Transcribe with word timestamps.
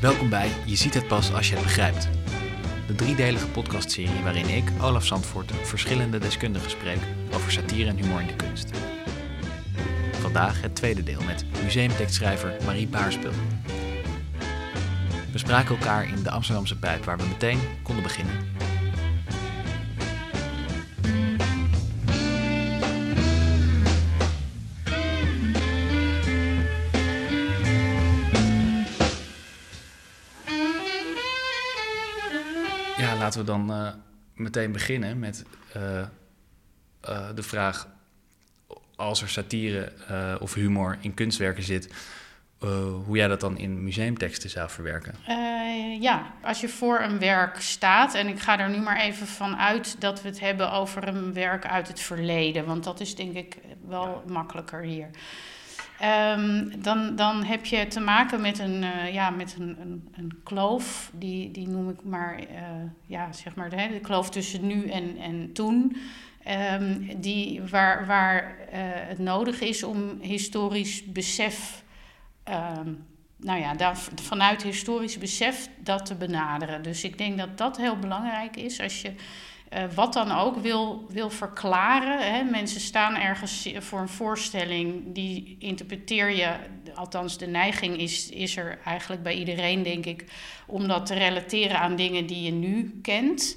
Welkom 0.00 0.28
bij 0.28 0.50
Je 0.64 0.76
ziet 0.76 0.94
het 0.94 1.08
pas 1.08 1.32
als 1.32 1.48
je 1.48 1.54
het 1.54 1.64
begrijpt. 1.64 2.08
De 2.86 2.94
driedelige 2.94 3.48
podcastserie 3.48 4.22
waarin 4.22 4.48
ik, 4.48 4.70
Olaf 4.80 5.06
Zandvoort, 5.06 5.52
verschillende 5.62 6.18
deskundigen 6.18 6.70
spreek 6.70 6.98
over 7.34 7.52
satire 7.52 7.88
en 7.88 7.96
humor 7.96 8.20
in 8.20 8.26
de 8.26 8.36
kunst. 8.36 8.70
Vandaag 10.12 10.60
het 10.62 10.74
tweede 10.74 11.02
deel 11.02 11.22
met 11.22 11.44
museumtekstschrijver 11.62 12.56
Marie 12.64 12.86
Baarspul. 12.86 13.32
We 15.32 15.38
spraken 15.38 15.76
elkaar 15.76 16.08
in 16.08 16.22
de 16.22 16.30
Amsterdamse 16.30 16.78
Pijp 16.78 17.04
waar 17.04 17.18
we 17.18 17.24
meteen 17.24 17.60
konden 17.82 18.02
beginnen. 18.02 18.57
Laten 33.28 33.46
we 33.46 33.52
dan 33.52 33.72
eh, 33.72 33.92
meteen 34.34 34.72
beginnen 34.72 35.18
met 35.18 35.44
eh, 35.72 36.00
eh, 36.00 36.06
de 37.34 37.42
vraag: 37.42 37.88
als 38.96 39.22
er 39.22 39.28
satire 39.28 39.92
of 40.40 40.54
humor 40.54 40.98
in 41.00 41.14
kunstwerken 41.14 41.62
zit, 41.62 41.94
hoe 43.04 43.16
jij 43.16 43.28
dat 43.28 43.40
dan 43.40 43.58
in 43.58 43.84
museumteksten 43.84 44.50
zou 44.50 44.70
verwerken? 44.70 45.14
Ja, 46.00 46.32
als 46.42 46.60
je 46.60 46.68
voor 46.68 47.00
een 47.00 47.18
werk 47.18 47.60
staat, 47.60 48.14
en 48.14 48.28
ik 48.28 48.40
ga 48.40 48.58
er 48.58 48.70
nu 48.70 48.78
maar 48.78 49.00
even 49.00 49.26
van 49.26 49.56
uit 49.56 50.00
dat 50.00 50.22
we 50.22 50.28
het 50.28 50.40
hebben 50.40 50.72
over 50.72 51.08
een 51.08 51.32
werk 51.32 51.66
uit 51.66 51.88
het 51.88 52.00
verleden, 52.00 52.64
want 52.66 52.84
dat 52.84 53.00
is 53.00 53.14
denk 53.14 53.34
ik 53.36 53.56
wel 53.88 54.24
makkelijker 54.26 54.82
hier. 54.82 55.10
Ehm, 55.98 56.68
dan, 56.78 57.16
dan 57.16 57.44
heb 57.44 57.64
je 57.64 57.86
te 57.86 58.00
maken 58.00 58.40
met 58.40 58.58
een, 58.58 58.82
eh, 58.82 59.12
ja, 59.12 59.30
met 59.30 59.56
een, 59.58 59.76
een, 59.80 60.08
een 60.12 60.40
kloof, 60.44 61.10
die, 61.14 61.50
die 61.50 61.68
noem 61.68 61.88
ik 61.88 62.04
maar, 62.04 62.38
eh, 62.38 62.62
ja, 63.06 63.32
zeg 63.32 63.54
maar 63.54 63.70
de, 63.70 63.88
de 63.92 64.00
kloof 64.00 64.30
tussen 64.30 64.66
nu 64.66 64.88
en, 64.88 65.16
en 65.16 65.52
toen. 65.52 65.96
Ehm, 66.44 67.20
die, 67.20 67.62
waar 67.62 68.06
waar 68.06 68.58
eh, 68.70 68.80
het 68.82 69.18
nodig 69.18 69.60
is 69.60 69.82
om 69.82 70.18
historisch 70.20 71.04
besef, 71.04 71.82
ehm, 72.44 72.92
nou 73.36 73.60
ja, 73.60 73.74
daar, 73.74 73.96
vanuit 74.22 74.62
historisch 74.62 75.18
besef 75.18 75.68
dat 75.82 76.06
te 76.06 76.14
benaderen. 76.14 76.82
Dus 76.82 77.04
ik 77.04 77.18
denk 77.18 77.38
dat 77.38 77.58
dat 77.58 77.76
heel 77.76 77.98
belangrijk 77.98 78.56
is 78.56 78.80
als 78.80 79.02
je 79.02 79.12
eh, 79.68 79.82
wat 79.94 80.12
dan 80.12 80.30
ook 80.30 80.56
wil, 80.56 81.06
wil 81.08 81.30
verklaren. 81.30 82.34
Hè. 82.34 82.42
Mensen 82.42 82.80
staan 82.80 83.14
ergens 83.14 83.68
voor 83.78 84.00
een 84.00 84.08
voorstelling, 84.08 85.14
die 85.14 85.56
interpreteer 85.58 86.30
je, 86.30 86.56
althans 86.94 87.38
de 87.38 87.46
neiging 87.46 87.98
is, 87.98 88.30
is 88.30 88.56
er 88.56 88.78
eigenlijk 88.84 89.22
bij 89.22 89.34
iedereen, 89.34 89.82
denk 89.82 90.06
ik, 90.06 90.24
om 90.66 90.88
dat 90.88 91.06
te 91.06 91.14
relateren 91.14 91.78
aan 91.78 91.96
dingen 91.96 92.26
die 92.26 92.42
je 92.42 92.52
nu 92.52 92.98
kent. 93.02 93.56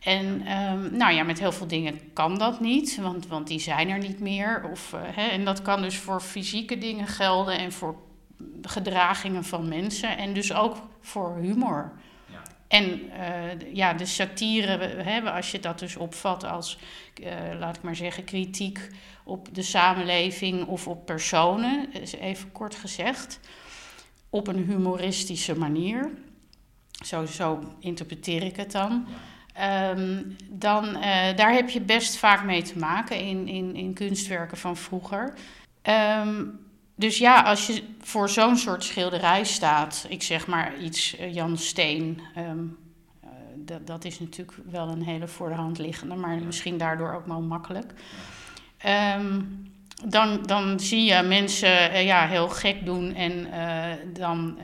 En 0.00 0.42
ehm, 0.46 0.96
nou 0.96 1.14
ja, 1.14 1.22
met 1.22 1.38
heel 1.38 1.52
veel 1.52 1.66
dingen 1.66 2.12
kan 2.12 2.38
dat 2.38 2.60
niet, 2.60 2.96
want, 2.96 3.26
want 3.26 3.46
die 3.46 3.60
zijn 3.60 3.88
er 3.88 3.98
niet 3.98 4.20
meer. 4.20 4.68
Of, 4.70 4.92
eh, 4.92 5.00
hè, 5.04 5.28
en 5.28 5.44
dat 5.44 5.62
kan 5.62 5.82
dus 5.82 5.96
voor 5.96 6.20
fysieke 6.20 6.78
dingen 6.78 7.06
gelden 7.06 7.58
en 7.58 7.72
voor 7.72 7.96
gedragingen 8.62 9.44
van 9.44 9.68
mensen 9.68 10.18
en 10.18 10.32
dus 10.32 10.52
ook 10.52 10.76
voor 11.00 11.36
humor. 11.40 11.92
En 12.68 13.10
eh, 13.10 13.74
ja, 13.74 13.92
de 13.92 14.06
satire, 14.06 14.78
hè, 15.02 15.20
als 15.30 15.50
je 15.50 15.60
dat 15.60 15.78
dus 15.78 15.96
opvat 15.96 16.44
als, 16.44 16.78
eh, 17.22 17.32
laat 17.58 17.76
ik 17.76 17.82
maar 17.82 17.96
zeggen, 17.96 18.24
kritiek 18.24 18.88
op 19.24 19.54
de 19.54 19.62
samenleving 19.62 20.66
of 20.66 20.88
op 20.88 21.06
personen, 21.06 21.88
even 22.20 22.52
kort 22.52 22.74
gezegd, 22.74 23.40
op 24.30 24.46
een 24.46 24.64
humoristische 24.64 25.58
manier. 25.58 26.10
Zo, 27.04 27.26
zo 27.26 27.62
interpreteer 27.80 28.42
ik 28.42 28.56
het 28.56 28.72
dan. 28.72 29.06
Ehm, 29.52 30.22
dan 30.50 30.96
eh, 30.96 31.36
daar 31.36 31.52
heb 31.52 31.68
je 31.68 31.80
best 31.80 32.16
vaak 32.16 32.44
mee 32.44 32.62
te 32.62 32.78
maken 32.78 33.18
in, 33.18 33.48
in, 33.48 33.74
in 33.74 33.94
kunstwerken 33.94 34.56
van 34.56 34.76
vroeger. 34.76 35.34
Ehm, 35.82 36.44
dus 36.98 37.18
ja, 37.18 37.42
als 37.42 37.66
je 37.66 37.82
voor 38.00 38.28
zo'n 38.28 38.56
soort 38.56 38.84
schilderij 38.84 39.44
staat, 39.44 40.06
ik 40.08 40.22
zeg 40.22 40.46
maar 40.46 40.78
iets 40.78 41.16
eh, 41.16 41.34
Jan 41.34 41.58
Steen, 41.58 42.20
ehm, 42.34 42.58
eh, 43.20 43.28
dat, 43.54 43.86
dat 43.86 44.04
is 44.04 44.20
natuurlijk 44.20 44.58
wel 44.70 44.88
een 44.88 45.02
hele 45.02 45.28
voor 45.28 45.48
de 45.48 45.54
hand 45.54 45.78
liggende, 45.78 46.14
maar 46.14 46.42
misschien 46.42 46.78
daardoor 46.78 47.14
ook 47.14 47.26
wel 47.26 47.40
makkelijk. 47.40 47.92
Ehm, 48.78 49.40
dan, 50.04 50.42
dan 50.42 50.80
zie 50.80 51.04
je 51.04 51.22
mensen 51.22 51.90
eh, 51.90 52.04
ja, 52.04 52.26
heel 52.26 52.48
gek 52.48 52.84
doen 52.84 53.14
en 53.14 53.48
dan 54.12 54.58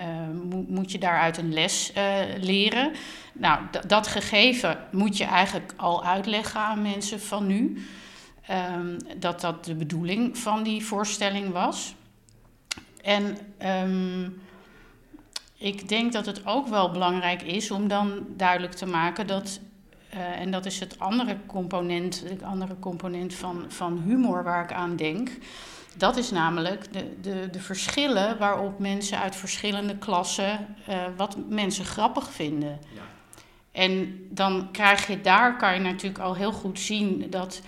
moet, 0.69 0.93
je 0.93 0.99
daaruit 0.99 1.39
een 1.39 1.53
les 1.53 1.93
leren. 2.41 2.93
Nou, 3.33 3.61
dat 3.87 4.07
gegeven 4.07 4.79
moet 4.91 5.17
je 5.17 5.25
eigenlijk 5.25 5.73
al 5.77 6.05
uitleggen 6.05 6.61
aan 6.61 6.83
mensen 6.83 7.21
van 7.21 7.47
nu. 7.47 7.87
Ehm, 8.47 8.99
dat 9.17 9.41
dat 9.41 9.65
de 9.65 9.75
bedoeling 9.75 10.39
van 10.39 10.63
die 10.63 10.85
voorstelling 10.85 11.53
was. 11.53 11.95
En 13.03 13.39
ehm, 13.59 14.29
ik 15.57 15.89
denk 15.89 16.13
dat 16.13 16.27
het 16.27 16.47
ook 16.47 16.69
wel 16.69 16.91
belangrijk 16.91 17.43
is 17.43 17.71
om 17.71 17.89
dan 17.89 18.27
duidelijk 18.37 18.73
te 18.73 18.87
maken 18.87 19.27
dat, 19.27 19.61
eh, 20.11 20.41
en 20.41 20.51
dat 20.51 20.67
is 20.67 20.81
het 20.81 20.99
andere 20.99 21.37
component, 21.47 22.23
het 22.29 22.43
andere 22.43 22.79
component 22.79 23.35
van, 23.35 23.65
van 23.69 24.03
humor 24.05 24.45
waar 24.45 24.65
ik 24.65 24.73
aan 24.73 24.97
denk. 24.97 25.31
Dat 25.97 26.17
is 26.17 26.31
namelijk 26.31 26.93
de, 26.93 27.21
de, 27.21 27.49
de 27.51 27.61
verschillen 27.61 28.39
waarop 28.39 28.79
mensen 28.79 29.19
uit 29.19 29.37
verschillende 29.37 29.97
klassen 29.97 30.77
eh, 30.87 30.97
wat 31.17 31.37
mensen 31.49 31.85
grappig 31.85 32.33
vinden. 32.33 32.79
Ja. 32.95 33.03
En 33.73 34.27
dan 34.31 34.69
krijg 34.73 35.07
je 35.07 35.21
daar, 35.21 35.57
kan 35.57 35.75
je 35.75 35.81
natuurlijk 35.81 36.23
al 36.23 36.35
heel 36.35 36.53
goed 36.53 36.81
zien 36.81 37.31
dat 37.31 37.63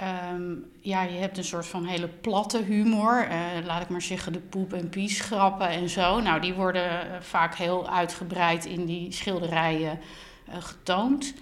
ehm, 0.00 0.52
ja, 0.80 1.02
je 1.02 1.18
hebt 1.18 1.38
een 1.38 1.44
soort 1.44 1.66
van 1.66 1.84
hele 1.84 2.08
platte 2.08 2.62
humor. 2.62 3.26
eh, 3.28 3.38
laat 3.64 3.82
ik 3.82 3.88
maar 3.88 4.02
zeggen, 4.02 4.32
de 4.32 4.38
poep- 4.40 4.72
en 4.72 4.88
piesgrappen 4.88 5.68
en 5.68 5.88
zo. 5.88 6.20
Nou, 6.20 6.40
die 6.40 6.54
worden 6.54 6.90
eh, 7.14 7.20
vaak 7.20 7.54
heel 7.54 7.88
uitgebreid 7.90 8.64
in 8.64 8.84
die 8.86 9.12
schilderijen 9.12 9.98
eh, 10.48 10.54
getoond. 10.60 11.34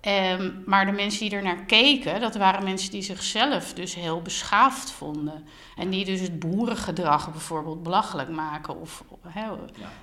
Ehm, 0.00 0.50
maar 0.66 0.86
de 0.86 0.92
mensen 0.92 1.20
die 1.28 1.36
er 1.36 1.42
naar 1.42 1.64
keken, 1.64 2.20
dat 2.20 2.36
waren 2.36 2.64
mensen 2.64 2.90
die 2.90 3.02
zichzelf 3.02 3.72
dus 3.74 3.94
heel 3.94 4.22
beschaafd 4.22 4.90
vonden. 4.90 5.44
En 5.76 5.90
die 5.90 6.04
dus 6.04 6.20
het 6.20 6.38
boerengedrag 6.38 7.30
bijvoorbeeld 7.30 7.82
belachelijk 7.82 8.28
maken. 8.28 8.80
Of 8.80 9.04
Ja. 9.34 9.56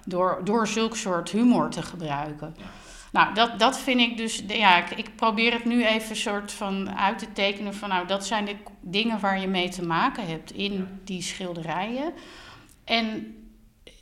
door, 0.05 0.41
door 0.43 0.67
zulk 0.67 0.95
soort 0.95 1.29
humor 1.29 1.69
te 1.69 1.81
gebruiken. 1.81 2.55
Ja. 2.57 2.63
Nou, 3.11 3.33
dat, 3.33 3.59
dat 3.59 3.79
vind 3.79 3.99
ik 3.99 4.17
dus, 4.17 4.43
ja, 4.47 4.77
ik, 4.77 4.97
ik 4.97 5.15
probeer 5.15 5.53
het 5.53 5.65
nu 5.65 5.85
even 5.85 6.15
soort 6.15 6.51
van 6.51 6.95
uit 6.97 7.19
te 7.19 7.31
tekenen 7.33 7.73
van, 7.73 7.89
nou, 7.89 8.07
dat 8.07 8.25
zijn 8.25 8.45
de 8.45 8.55
dingen 8.81 9.19
waar 9.19 9.39
je 9.39 9.47
mee 9.47 9.69
te 9.69 9.85
maken 9.85 10.27
hebt 10.27 10.51
in 10.51 10.87
die 11.03 11.21
schilderijen. 11.21 12.13
En 12.83 13.35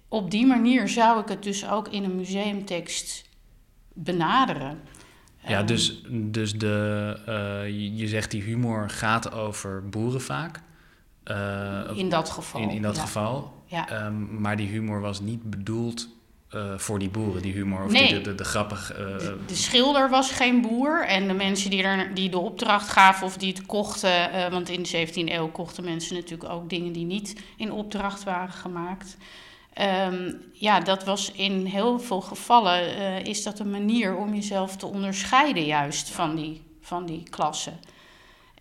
op 0.08 0.32
die 0.32 0.46
manier 0.46 0.88
zou 0.88 1.22
ik 1.22 1.28
het 1.28 1.44
dus 1.44 1.70
ook 1.70 1.88
in 1.88 2.04
een 2.04 2.16
museumtekst 2.16 3.30
benaderen. 3.94 4.82
Ja, 5.48 5.58
Ehm, 5.58 5.66
dus, 5.66 6.04
dus 6.10 6.54
de, 6.54 7.20
eh, 7.26 7.68
je, 7.68 7.96
je 7.96 8.08
zegt 8.08 8.32
die 8.32 8.42
humor 8.42 8.90
gaat 8.90 9.32
over 9.32 9.90
boeren 9.90 10.22
vaak. 10.22 10.62
Eh, 11.24 11.82
in 11.96 12.10
dat 12.10 12.30
geval. 12.30 12.62
in, 12.62 12.70
in 12.70 12.82
dat 12.82 12.96
ja. 12.96 13.02
geval. 13.02 13.64
Ja. 13.66 13.90
Ehm, 13.90 14.42
maar 14.42 14.58
die 14.58 14.68
humor 14.68 15.02
was 15.02 15.20
niet 15.20 15.44
bedoeld 15.44 16.10
eh, 16.54 16.78
voor 16.78 17.00
die 17.00 17.10
boeren, 17.10 17.42
die 17.42 17.54
humor. 17.54 17.84
Of 17.84 17.92
Nee. 17.92 18.08
die, 18.08 18.14
de, 18.18 18.22
de, 18.22 18.36
de 18.36 18.44
grappig... 18.44 18.92
eh, 18.94 19.06
De 19.48 19.56
schilder 19.56 20.10
was 20.10 20.32
geen 20.32 20.62
boer 20.62 21.06
en 21.06 21.28
de 21.28 21.34
mensen 21.34 21.70
die, 21.70 21.84
er, 21.84 22.14
die 22.14 22.30
de 22.30 22.38
opdracht 22.38 22.90
gaven 22.90 23.26
of 23.26 23.38
die 23.38 23.54
het 23.54 23.66
kochten, 23.66 24.32
eh, 24.32 24.52
want 24.52 24.70
in 24.70 24.84
de 24.84 25.08
17e 25.08 25.14
eeuw 25.32 25.48
kochten 25.48 25.84
mensen 25.84 26.16
natuurlijk 26.16 26.50
ook 26.52 26.70
dingen 26.70 26.92
die 26.92 27.06
niet 27.06 27.36
in 27.58 27.72
opdracht 27.72 28.24
waren 28.24 28.54
gemaakt. 28.54 29.18
Ehm, 29.74 30.32
ja, 30.52 30.80
dat 30.80 31.04
was 31.04 31.32
in 31.32 31.66
heel 31.66 32.00
veel 32.00 32.22
gevallen 32.22 32.86
is 33.26 33.44
dat 33.44 33.60
een 33.60 33.72
manier 33.72 34.16
om 34.16 34.34
jezelf 34.34 34.76
te 34.78 34.86
onderscheiden 34.86 35.66
juist 35.66 36.10
van 36.10 36.36
die, 36.36 36.62
van 36.82 37.06
die 37.06 37.24
klassen. 37.30 37.80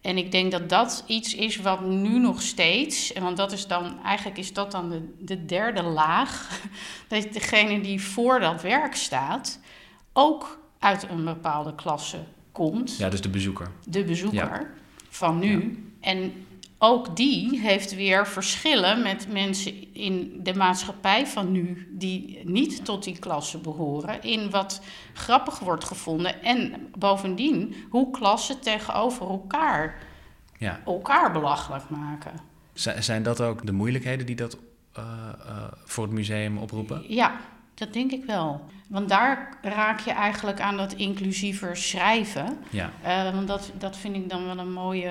En 0.03 0.17
ik 0.17 0.33
denk 0.33 0.51
dat 0.51 0.69
dat 0.69 1.05
iets 1.07 1.35
is 1.35 1.57
wat 1.57 1.81
nu 1.81 2.19
nog 2.19 2.43
steeds, 2.43 3.13
en 3.13 3.23
want 3.23 3.37
dat 3.37 3.53
is 3.53 3.67
dan, 3.67 4.03
eigenlijk 4.05 4.39
is 4.39 4.53
dat 4.53 4.71
dan 4.71 4.89
de, 4.89 5.15
de 5.19 5.45
derde 5.45 5.83
laag, 5.83 6.61
dat 7.09 7.33
degene 7.33 7.81
die 7.81 8.03
voor 8.03 8.41
dat 8.41 8.63
werk 8.63 8.95
staat, 8.95 9.61
ook 10.13 10.59
uit 10.79 11.07
een 11.11 11.25
bepaalde 11.25 11.75
klasse 11.75 12.25
komt, 12.53 12.97
ja, 12.97 13.09
dus 13.09 13.21
de 13.21 13.29
bezoeker. 13.29 13.71
de 13.85 14.05
bezoeker 14.05 14.71
van 15.09 15.39
nu. 15.39 15.85
En 16.01 16.47
ook 16.85 17.17
die 17.17 17.61
heeft 17.61 17.95
weer 17.95 18.27
verschillen 18.27 19.03
met 19.03 19.33
mensen 19.33 19.95
in 19.95 20.41
de 20.43 20.55
maatschappij 20.55 21.27
van 21.27 21.53
nu 21.53 21.89
die 21.99 22.41
niet 22.45 22.85
tot 22.85 23.05
die 23.05 23.19
klasse 23.19 23.59
behoren, 23.59 24.23
in 24.23 24.51
wat 24.51 24.83
grappig 25.13 25.59
wordt 25.59 25.85
gevonden 25.85 26.43
en 26.43 26.89
bovendien 26.99 27.75
hoe 27.91 28.11
klassen 28.11 28.61
tegenover 28.61 29.29
elkaar 29.31 29.99
Ja. 30.59 30.81
elkaar 30.87 31.33
belachelijk 31.33 31.89
maken. 31.91 32.33
Z- 32.73 32.99
zijn 32.99 33.23
dat 33.23 33.41
ook 33.41 33.67
de 33.67 33.73
moeilijkheden 33.73 34.27
die 34.27 34.37
dat 34.37 34.57
eh, 34.93 35.03
eh, 35.47 35.57
voor 35.85 36.05
het 36.05 36.13
museum 36.13 36.59
oproepen? 36.59 37.03
Ja, 37.09 37.41
dat 37.75 37.93
denk 37.93 38.13
ik 38.13 38.25
wel. 38.25 38.61
Want 38.93 39.09
daar 39.09 39.59
raak 39.63 40.01
je 40.01 40.11
eigenlijk 40.11 40.61
aan 40.61 40.77
dat 40.77 40.93
inclusiever 40.93 41.77
schrijven. 41.77 42.59
Ja. 42.71 42.91
Uh, 43.05 43.35
want 43.35 43.49
dat, 43.49 43.73
dat 43.79 43.97
vind 43.97 44.17
ik 44.17 44.31
dan 44.31 44.47
wel 44.47 44.59
een 44.59 44.73
mooie, 44.73 45.11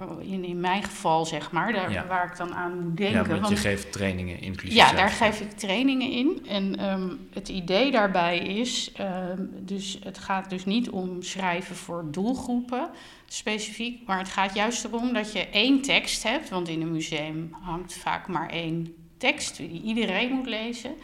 uh, 0.00 0.32
in, 0.32 0.44
in 0.44 0.60
mijn 0.60 0.82
geval 0.82 1.24
zeg 1.24 1.50
maar, 1.50 1.72
daar, 1.72 1.92
Ja. 1.92 2.06
waar 2.06 2.26
ik 2.30 2.36
dan 2.36 2.54
aan 2.54 2.80
moet 2.80 2.96
denken. 2.96 3.20
Ja, 3.20 3.26
want, 3.26 3.40
want 3.40 3.52
je 3.52 3.56
geeft 3.56 3.92
trainingen 3.92 4.40
inclusief 4.40 4.76
ja, 4.76 4.92
daar 4.92 5.10
geef 5.10 5.40
ik 5.40 5.50
trainingen 5.50 6.10
in. 6.10 6.46
En 6.48 6.76
ehm, 6.78 7.08
het 7.32 7.48
idee 7.48 7.90
daarbij 7.90 8.38
is, 8.38 8.92
ehm, 8.92 9.42
dus 9.60 9.98
het 10.04 10.18
gaat 10.18 10.50
dus 10.50 10.64
niet 10.64 10.90
om 10.90 11.22
schrijven 11.22 11.76
voor 11.76 12.04
doelgroepen 12.10 12.88
specifiek, 13.26 14.06
maar 14.06 14.18
het 14.18 14.28
gaat 14.28 14.54
juist 14.54 14.84
erom 14.84 15.12
dat 15.12 15.32
je 15.32 15.48
één 15.48 15.82
tekst 15.82 16.22
hebt, 16.22 16.48
want 16.48 16.68
in 16.68 16.80
een 16.80 16.92
museum 16.92 17.56
hangt 17.60 17.94
vaak 17.94 18.28
maar 18.28 18.50
één 18.50 18.94
tekst 19.18 19.56
die 19.56 19.82
iedereen 19.82 20.32
moet 20.32 20.46
lezen. 20.46 20.94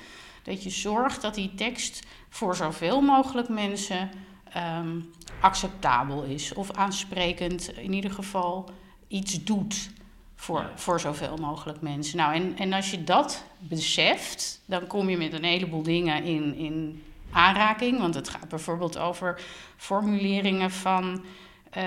Dat 0.43 0.63
je 0.63 0.71
zorgt 0.71 1.23
dat 1.23 1.35
die 1.35 1.55
tekst 1.55 2.07
voor 2.29 2.57
zoveel 2.57 3.01
mogelijk 3.01 3.49
mensen 3.49 4.11
ehm, 4.53 5.01
acceptabel 5.41 6.23
is 6.23 6.55
of 6.55 6.71
aansprekend, 6.71 7.73
in 7.79 7.93
ieder 7.93 8.11
geval 8.11 8.71
iets 9.09 9.45
doet 9.45 9.91
voor, 10.35 10.61
Ja. 10.61 10.71
voor 10.75 11.01
zoveel 11.01 11.37
mogelijk 11.37 11.81
mensen. 11.81 12.17
Nou, 12.17 12.35
en, 12.35 12.57
en 12.59 12.73
als 12.73 12.91
je 12.91 13.05
dat 13.05 13.45
beseft, 13.59 14.61
dan 14.65 14.87
kom 14.87 15.09
je 15.09 15.17
met 15.17 15.33
een 15.33 15.45
heleboel 15.45 15.83
dingen 15.83 16.25
in, 16.25 16.55
in 16.55 17.03
aanraking. 17.31 17.99
Want 17.99 18.15
het 18.15 18.29
gaat 18.29 18.49
bijvoorbeeld 18.49 18.99
over 18.99 19.41
formuleringen 19.77 20.71
van. 20.71 21.25
Eh, 21.71 21.83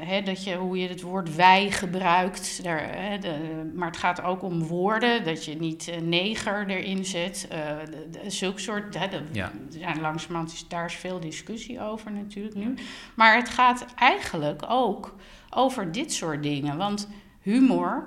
hè, 0.00 0.22
dat 0.22 0.44
je, 0.44 0.54
hoe 0.54 0.78
je 0.78 0.88
het 0.88 1.00
woord 1.00 1.34
wij 1.34 1.70
gebruikt. 1.70 2.62
Daar, 2.62 2.96
hè, 2.96 3.18
de, 3.18 3.70
maar 3.74 3.86
het 3.88 3.96
gaat 3.96 4.22
ook 4.22 4.42
om 4.42 4.62
woorden. 4.62 5.24
Dat 5.24 5.44
je 5.44 5.56
niet 5.56 5.88
eh, 5.88 6.00
neger 6.00 6.68
erin 6.68 7.04
zet. 7.04 7.46
de, 7.50 8.08
de- 8.10 8.30
zulke 8.30 8.60
soort. 8.60 8.98
Ja. 9.32 9.44
er 9.44 9.52
zijn 9.68 10.00
langzamerhand 10.00 10.52
is 10.52 10.68
daar 10.68 10.84
is 10.84 10.94
veel 10.94 11.20
discussie 11.20 11.80
over 11.80 12.12
natuurlijk 12.12 12.54
nu. 12.54 12.74
Maar 13.14 13.36
het 13.36 13.48
gaat 13.48 13.86
eigenlijk 13.94 14.64
ook 14.68 15.14
over 15.50 15.92
dit 15.92 16.12
soort 16.12 16.42
dingen. 16.42 16.76
Want 16.76 17.08
humor 17.40 18.06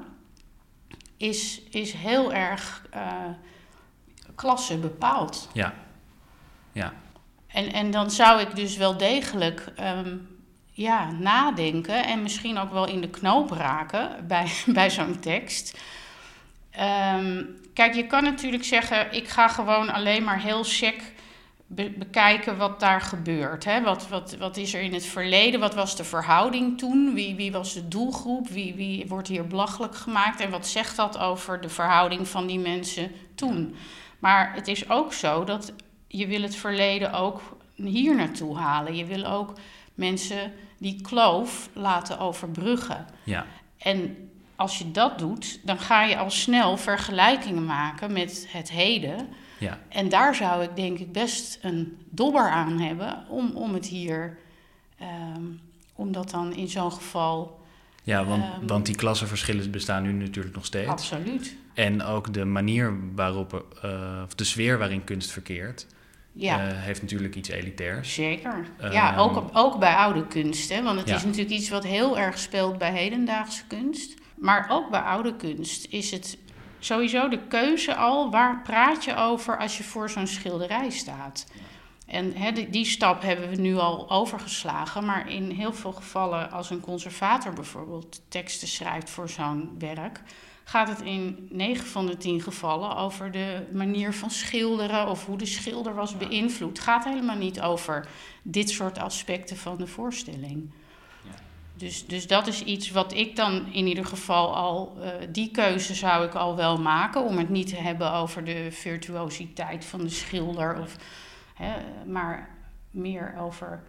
is, 1.17 1.61
is 1.69 1.93
heel 1.93 2.33
erg 2.33 2.89
klasse 4.35 4.77
bepaald. 4.77 5.49
Ja. 5.53 5.73
Ja. 6.71 6.93
En, 7.47 7.73
en 7.73 7.91
dan 7.91 8.11
zou 8.11 8.41
ik 8.41 8.55
dus 8.55 8.77
wel 8.77 8.97
degelijk 8.97 9.71
ehm, 9.75 10.17
ja, 10.71 11.11
nadenken 11.11 12.05
en 12.05 12.21
misschien 12.21 12.57
ook 12.57 12.71
wel 12.71 12.87
in 12.87 13.01
de 13.01 13.09
knoop 13.09 13.51
raken 13.51 14.09
bij, 14.27 14.51
bij 14.65 14.89
zo'n 14.89 15.19
tekst. 15.19 15.79
Ehm, 16.69 17.43
kijk, 17.73 17.93
je 17.93 18.07
kan 18.07 18.23
natuurlijk 18.23 18.63
zeggen, 18.63 19.13
ik 19.13 19.27
ga 19.27 19.47
gewoon 19.47 19.89
alleen 19.89 20.23
maar 20.23 20.39
heel 20.39 20.63
sec 20.63 21.13
be- 21.67 21.93
bekijken 21.97 22.57
wat 22.57 22.79
daar 22.79 23.01
gebeurt. 23.01 23.65
Hè? 23.65 23.81
Wat, 23.81 24.07
wat, 24.07 24.35
wat 24.37 24.57
is 24.57 24.73
er 24.73 24.81
in 24.81 24.93
het 24.93 25.05
verleden? 25.05 25.59
Wat 25.59 25.73
was 25.73 25.95
de 25.95 26.03
verhouding 26.03 26.77
toen? 26.77 27.13
Wie, 27.13 27.35
wie 27.35 27.51
was 27.51 27.73
de 27.73 27.87
doelgroep? 27.87 28.47
Wie, 28.47 28.73
wie 28.73 29.07
wordt 29.07 29.27
hier 29.27 29.47
belachelijk 29.47 29.95
gemaakt? 29.95 30.39
En 30.39 30.49
wat 30.49 30.67
zegt 30.67 30.95
dat 30.95 31.17
over 31.17 31.61
de 31.61 31.69
verhouding 31.69 32.27
van 32.27 32.47
die 32.47 32.59
mensen 32.59 33.11
toen? 33.35 33.75
Maar 34.19 34.53
het 34.53 34.67
is 34.67 34.89
ook 34.89 35.13
zo 35.13 35.43
dat 35.43 35.73
je 36.07 36.27
wil 36.27 36.41
het 36.41 36.55
verleden 36.55 37.13
ook 37.13 37.41
hier 37.75 38.15
naartoe 38.15 38.57
halen. 38.57 38.95
Je 38.95 39.05
wil 39.05 39.25
ook 39.25 39.53
mensen 39.95 40.51
die 40.77 41.01
kloof 41.01 41.69
laten 41.73 42.19
overbruggen. 42.19 43.05
Ja. 43.23 43.45
En 43.77 44.29
als 44.55 44.77
je 44.77 44.91
dat 44.91 45.19
doet, 45.19 45.59
dan 45.63 45.79
ga 45.79 46.03
je 46.03 46.17
al 46.17 46.29
snel 46.31 46.77
vergelijkingen 46.77 47.65
maken 47.65 48.13
met 48.13 48.45
het 48.49 48.71
heden. 48.71 49.27
Ja. 49.57 49.79
En 49.89 50.09
daar 50.09 50.35
zou 50.35 50.63
ik 50.63 50.75
denk 50.75 50.99
ik 50.99 51.11
best 51.11 51.59
een 51.61 51.97
dobber 52.09 52.49
aan 52.49 52.79
hebben 52.79 53.25
om, 53.29 53.51
om 53.55 53.73
het 53.73 53.85
hier, 53.85 54.37
ehm, 54.97 55.43
om 55.95 56.11
dat 56.11 56.29
dan 56.29 56.53
in 56.55 56.67
zo'n 56.67 56.91
geval 56.91 57.59
Ja, 58.03 58.25
want, 58.25 58.43
Ehm, 58.43 58.67
want 58.67 58.85
die 58.85 58.95
klassenverschillen 58.95 59.71
bestaan 59.71 60.03
nu 60.03 60.11
natuurlijk 60.11 60.55
nog 60.55 60.65
steeds. 60.65 60.89
absoluut. 60.89 61.55
En 61.73 62.03
ook 62.03 62.33
de 62.33 62.45
manier 62.45 62.93
waarop, 63.15 63.65
eh, 63.81 64.21
of 64.25 64.35
de 64.35 64.43
sfeer 64.43 64.77
waarin 64.77 65.03
kunst 65.03 65.31
verkeert, 65.31 65.87
Ja. 66.33 66.67
eh, 66.67 66.73
heeft 66.75 67.01
natuurlijk 67.01 67.35
iets 67.35 67.49
elitairs. 67.49 68.13
Zeker. 68.13 68.65
Ehm, 68.79 68.91
ja, 68.91 69.17
ook, 69.17 69.35
op- 69.35 69.49
ook 69.53 69.79
bij 69.79 69.95
oude 69.95 70.27
kunst. 70.27 70.69
Hè? 70.69 70.83
Want 70.83 70.99
het 70.99 71.09
Ja. 71.09 71.15
is 71.15 71.23
natuurlijk 71.23 71.49
iets 71.51 71.69
wat 71.69 71.83
heel 71.83 72.19
erg 72.19 72.39
speelt 72.39 72.77
bij 72.77 72.91
hedendaagse 72.91 73.63
kunst. 73.67 74.13
Maar 74.35 74.65
ook 74.69 74.89
bij 74.89 74.99
oude 74.99 75.35
kunst 75.35 75.85
is 75.89 76.11
het 76.11 76.37
sowieso 76.79 77.29
de 77.29 77.39
keuze 77.47 77.95
al... 77.95 78.31
waar 78.31 78.61
praat 78.61 79.05
je 79.05 79.15
over 79.15 79.57
als 79.57 79.77
je 79.77 79.83
voor 79.83 80.09
zo'n 80.09 80.27
schilderij 80.27 80.89
staat? 80.89 81.45
En 82.11 82.53
die, 82.53 82.69
die 82.69 82.85
stap 82.85 83.21
hebben 83.21 83.49
we 83.49 83.55
nu 83.55 83.75
al 83.75 84.09
overgeslagen. 84.09 85.05
Maar 85.05 85.29
in 85.29 85.49
heel 85.49 85.73
veel 85.73 85.91
gevallen, 85.91 86.51
als 86.51 86.69
een 86.69 86.79
conservator 86.79 87.53
bijvoorbeeld 87.53 88.21
teksten 88.27 88.67
schrijft 88.67 89.09
voor 89.09 89.29
zo'n 89.29 89.75
werk, 89.79 90.21
gaat 90.63 90.87
het 90.87 91.01
in 91.01 91.47
9 91.49 91.85
van 91.85 92.05
de 92.05 92.17
10 92.17 92.41
gevallen 92.41 92.95
over 92.95 93.31
de 93.31 93.67
manier 93.71 94.13
van 94.13 94.31
schilderen 94.31 95.07
of 95.07 95.25
hoe 95.25 95.37
de 95.37 95.45
schilder 95.45 95.95
was 95.95 96.17
beïnvloed. 96.17 96.77
Het 96.77 96.85
gaat 96.85 97.03
helemaal 97.03 97.35
niet 97.35 97.61
over 97.61 98.07
dit 98.41 98.69
soort 98.69 98.99
aspecten 98.99 99.57
van 99.57 99.77
de 99.77 99.87
voorstelling. 99.87 100.69
Ja. 101.23 101.31
Dus, 101.73 102.07
dus 102.07 102.27
dat 102.27 102.47
is 102.47 102.63
iets 102.63 102.91
wat 102.91 103.13
ik 103.13 103.35
dan 103.35 103.65
in 103.71 103.87
ieder 103.87 104.05
geval 104.05 104.55
al, 104.55 104.97
eh, 105.01 105.09
die 105.29 105.51
keuze 105.51 105.95
zou 105.95 106.25
ik 106.25 106.35
al 106.35 106.55
wel 106.55 106.77
maken, 106.77 107.23
om 107.23 107.37
het 107.37 107.49
niet 107.49 107.67
te 107.67 107.75
hebben 107.75 108.13
over 108.13 108.43
de 108.43 108.67
virtuositeit 108.71 109.85
van 109.85 109.99
de 109.99 110.09
schilder, 110.09 110.79
of, 110.81 110.95
hè, 111.61 112.05
maar 112.05 112.49
meer 112.91 113.33
over 113.39 113.81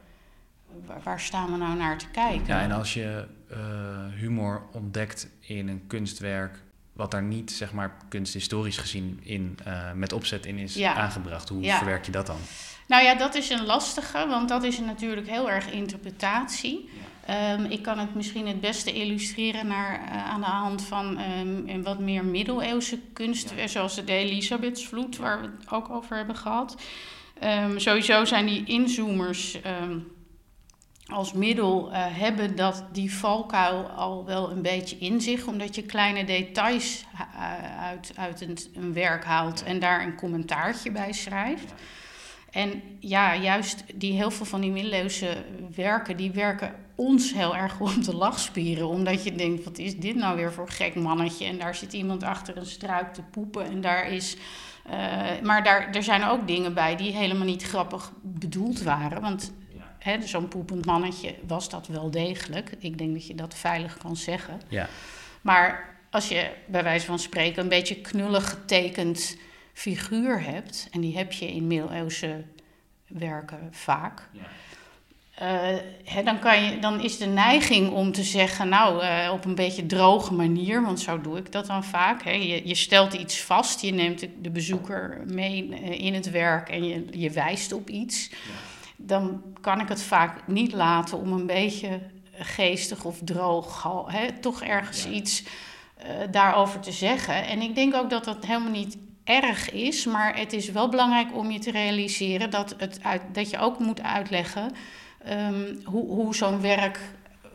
waar, 1.02 1.20
staan 1.20 1.50
we 1.52 1.56
nou 1.56 1.76
naar 1.76 1.98
te 1.98 2.08
kijken. 2.08 2.46
Ja, 2.46 2.60
en 2.62 2.72
als 2.72 2.94
je 2.94 3.24
eh, 3.50 3.58
humor 4.16 4.62
ontdekt 4.72 5.28
in 5.40 5.68
een 5.68 5.82
kunstwerk, 5.86 6.58
wat 6.92 7.10
daar 7.10 7.22
niet, 7.22 7.52
zeg 7.52 7.72
maar, 7.72 7.96
kunsthistorisch 8.08 8.76
gezien 8.78 9.20
in, 9.22 9.58
eh, 9.64 9.92
met 9.92 10.12
opzet 10.12 10.46
in 10.46 10.58
is 10.58 10.74
Ja. 10.74 10.94
aangebracht, 10.94 11.48
hoe 11.48 11.62
Ja. 11.62 11.76
verwerk 11.76 12.04
je 12.06 12.12
dat 12.12 12.26
dan? 12.26 12.36
Nou 12.86 13.04
ja, 13.04 13.14
dat 13.14 13.34
is 13.34 13.50
een 13.50 13.64
lastige, 13.64 14.26
want 14.28 14.48
dat 14.48 14.62
is 14.62 14.78
natuurlijk 14.78 15.28
heel 15.28 15.50
erg 15.50 15.70
interpretatie. 15.70 16.88
Ehm, 17.26 17.64
ik 17.64 17.82
kan 17.82 17.98
het 17.98 18.14
misschien 18.14 18.46
het 18.46 18.60
beste 18.60 18.92
illustreren 18.92 19.66
naar, 19.66 19.94
eh, 20.00 20.24
aan 20.30 20.40
de 20.40 20.46
hand 20.46 20.82
van 20.84 21.18
ehm, 21.18 21.68
een 21.68 21.82
wat 21.82 21.98
meer 21.98 22.24
middeleeuwse 22.24 22.98
kunst, 23.12 23.52
zoals 23.66 23.94
de 24.04 24.12
Elisabethsvloed, 24.12 25.16
waar 25.16 25.40
we 25.40 25.46
het 25.60 25.70
ook 25.70 25.90
over 25.90 26.16
hebben 26.16 26.36
gehad. 26.36 26.76
Ehm, 27.42 27.78
sowieso 27.78 28.24
zijn 28.24 28.46
die 28.46 28.64
inzoomers 28.64 29.60
ehm, 29.60 29.98
als 31.06 31.32
middel 31.32 31.92
eh, 31.92 32.04
hebben 32.08 32.56
dat 32.56 32.84
die 32.92 33.14
valkuil 33.14 33.82
al 33.82 34.24
wel 34.24 34.50
een 34.50 34.62
beetje 34.62 34.96
in 34.96 35.20
zich, 35.20 35.46
omdat 35.46 35.74
je 35.74 35.82
kleine 35.82 36.24
details 36.24 37.04
eh, 37.14 37.82
uit, 37.82 38.12
uit 38.16 38.40
een, 38.40 38.58
een 38.74 38.92
werk 38.92 39.24
haalt 39.24 39.62
en 39.62 39.78
daar 39.78 40.02
een 40.02 40.16
commentaartje 40.16 40.90
bij 40.90 41.12
schrijft. 41.12 41.74
En 42.50 42.82
ja, 43.00 43.36
juist 43.36 43.84
die 43.94 44.12
heel 44.12 44.30
veel 44.30 44.46
van 44.46 44.60
die 44.60 44.70
middeleeuwse 44.70 45.44
werken, 45.74 46.16
die 46.16 46.30
werken 46.30 46.74
ons 46.94 47.32
heel 47.32 47.56
erg 47.56 47.80
op 47.80 48.04
de 48.04 48.16
lachspieren. 48.16 48.88
Omdat 48.88 49.24
je 49.24 49.34
denkt, 49.34 49.64
wat 49.64 49.78
is 49.78 49.96
dit 49.96 50.14
nou 50.14 50.36
weer 50.36 50.52
voor 50.52 50.68
gek 50.68 50.94
mannetje? 50.94 51.46
En 51.46 51.58
daar 51.58 51.74
zit 51.74 51.92
iemand 51.92 52.22
achter 52.22 52.56
een 52.56 52.66
struik 52.66 53.14
te 53.14 53.22
poepen 53.22 53.64
en 53.64 53.80
daar 53.80 54.12
is... 54.12 54.36
eh, 54.82 55.40
maar 55.42 55.64
daar, 55.64 55.94
er 55.94 56.02
zijn 56.02 56.24
ook 56.24 56.46
dingen 56.46 56.74
bij 56.74 56.96
die 56.96 57.16
helemaal 57.16 57.46
niet 57.46 57.62
grappig 57.62 58.12
bedoeld 58.22 58.82
waren. 58.82 59.20
Want 59.20 59.52
zo'n 60.24 60.48
poepend 60.48 60.84
mannetje 60.84 61.34
was 61.46 61.68
dat 61.68 61.86
wel 61.86 62.10
degelijk. 62.10 62.74
Ik 62.78 62.98
denk 62.98 63.12
dat 63.12 63.26
je 63.26 63.34
dat 63.34 63.54
veilig 63.54 63.98
kan 63.98 64.16
zeggen. 64.16 64.60
Ja, 64.68 64.88
Maar 65.40 65.96
als 66.10 66.28
je 66.28 66.50
bij 66.66 66.82
wijze 66.82 67.06
van 67.06 67.18
spreken 67.18 67.62
een 67.62 67.68
beetje 67.68 68.00
knullig 68.00 68.48
getekend 68.48 69.36
figuur 69.72 70.42
hebt, 70.42 70.88
en 70.90 71.00
die 71.00 71.16
heb 71.16 71.32
je 71.32 71.52
in 71.52 71.66
middeleeuwse 71.66 72.44
werken 73.06 73.68
vaak, 73.70 74.28
eh, 74.34 74.40
hè, 76.04 76.22
dan, 76.22 76.38
kan 76.38 76.64
je, 76.64 76.78
dan 76.78 77.00
is 77.00 77.18
de 77.18 77.26
neiging 77.26 77.90
om 77.90 78.12
te 78.12 78.22
zeggen, 78.22 78.68
nou, 78.68 79.02
eh, 79.02 79.30
op 79.32 79.44
een 79.44 79.54
beetje 79.54 79.86
droge 79.86 80.34
manier, 80.34 80.82
want 80.82 81.00
zo 81.00 81.20
doe 81.20 81.38
ik 81.38 81.52
dat 81.52 81.66
dan 81.66 81.84
vaak. 81.84 82.22
Hè. 82.22 82.30
Je, 82.30 82.68
je 82.68 82.74
stelt 82.74 83.12
iets 83.12 83.42
vast, 83.42 83.80
je 83.80 83.92
neemt 83.92 84.26
de, 84.40 84.50
bezoeker 84.50 85.22
mee 85.26 85.74
eh, 85.74 86.04
in 86.04 86.14
het 86.14 86.30
werk 86.30 86.68
en 86.68 86.84
je, 86.84 87.06
je 87.10 87.30
wijst 87.30 87.72
op 87.72 87.88
iets. 87.88 88.30
Dan 88.96 89.42
kan 89.60 89.80
ik 89.80 89.88
het 89.88 90.02
vaak 90.02 90.46
niet 90.46 90.72
laten 90.72 91.18
om 91.18 91.32
een 91.32 91.46
beetje 91.46 92.00
geestig 92.32 93.04
of 93.04 93.18
droog, 93.24 93.82
hè, 94.06 94.32
toch 94.40 94.62
ergens 94.62 95.04
Ja. 95.04 95.10
iets 95.10 95.42
eh, 95.96 96.08
daarover 96.30 96.80
te 96.80 96.92
zeggen. 96.92 97.46
En 97.46 97.60
ik 97.62 97.74
denk 97.74 97.94
ook 97.94 98.10
dat 98.10 98.24
dat 98.24 98.46
helemaal 98.46 98.70
niet 98.70 98.96
erg 99.24 99.70
is, 99.70 100.04
maar 100.04 100.38
het 100.38 100.52
is 100.52 100.70
wel 100.70 100.88
belangrijk 100.88 101.36
om 101.36 101.50
je 101.50 101.58
te 101.58 101.70
realiseren 101.70 102.50
dat, 102.50 102.74
het 102.78 102.98
uit, 103.02 103.22
dat 103.32 103.50
je 103.50 103.58
ook 103.58 103.78
moet 103.78 104.02
uitleggen 104.02 104.72
ehm, 105.24 105.74
hoe, 105.84 106.06
hoe 106.06 106.34
zo'n 106.34 106.60
werk, 106.60 107.00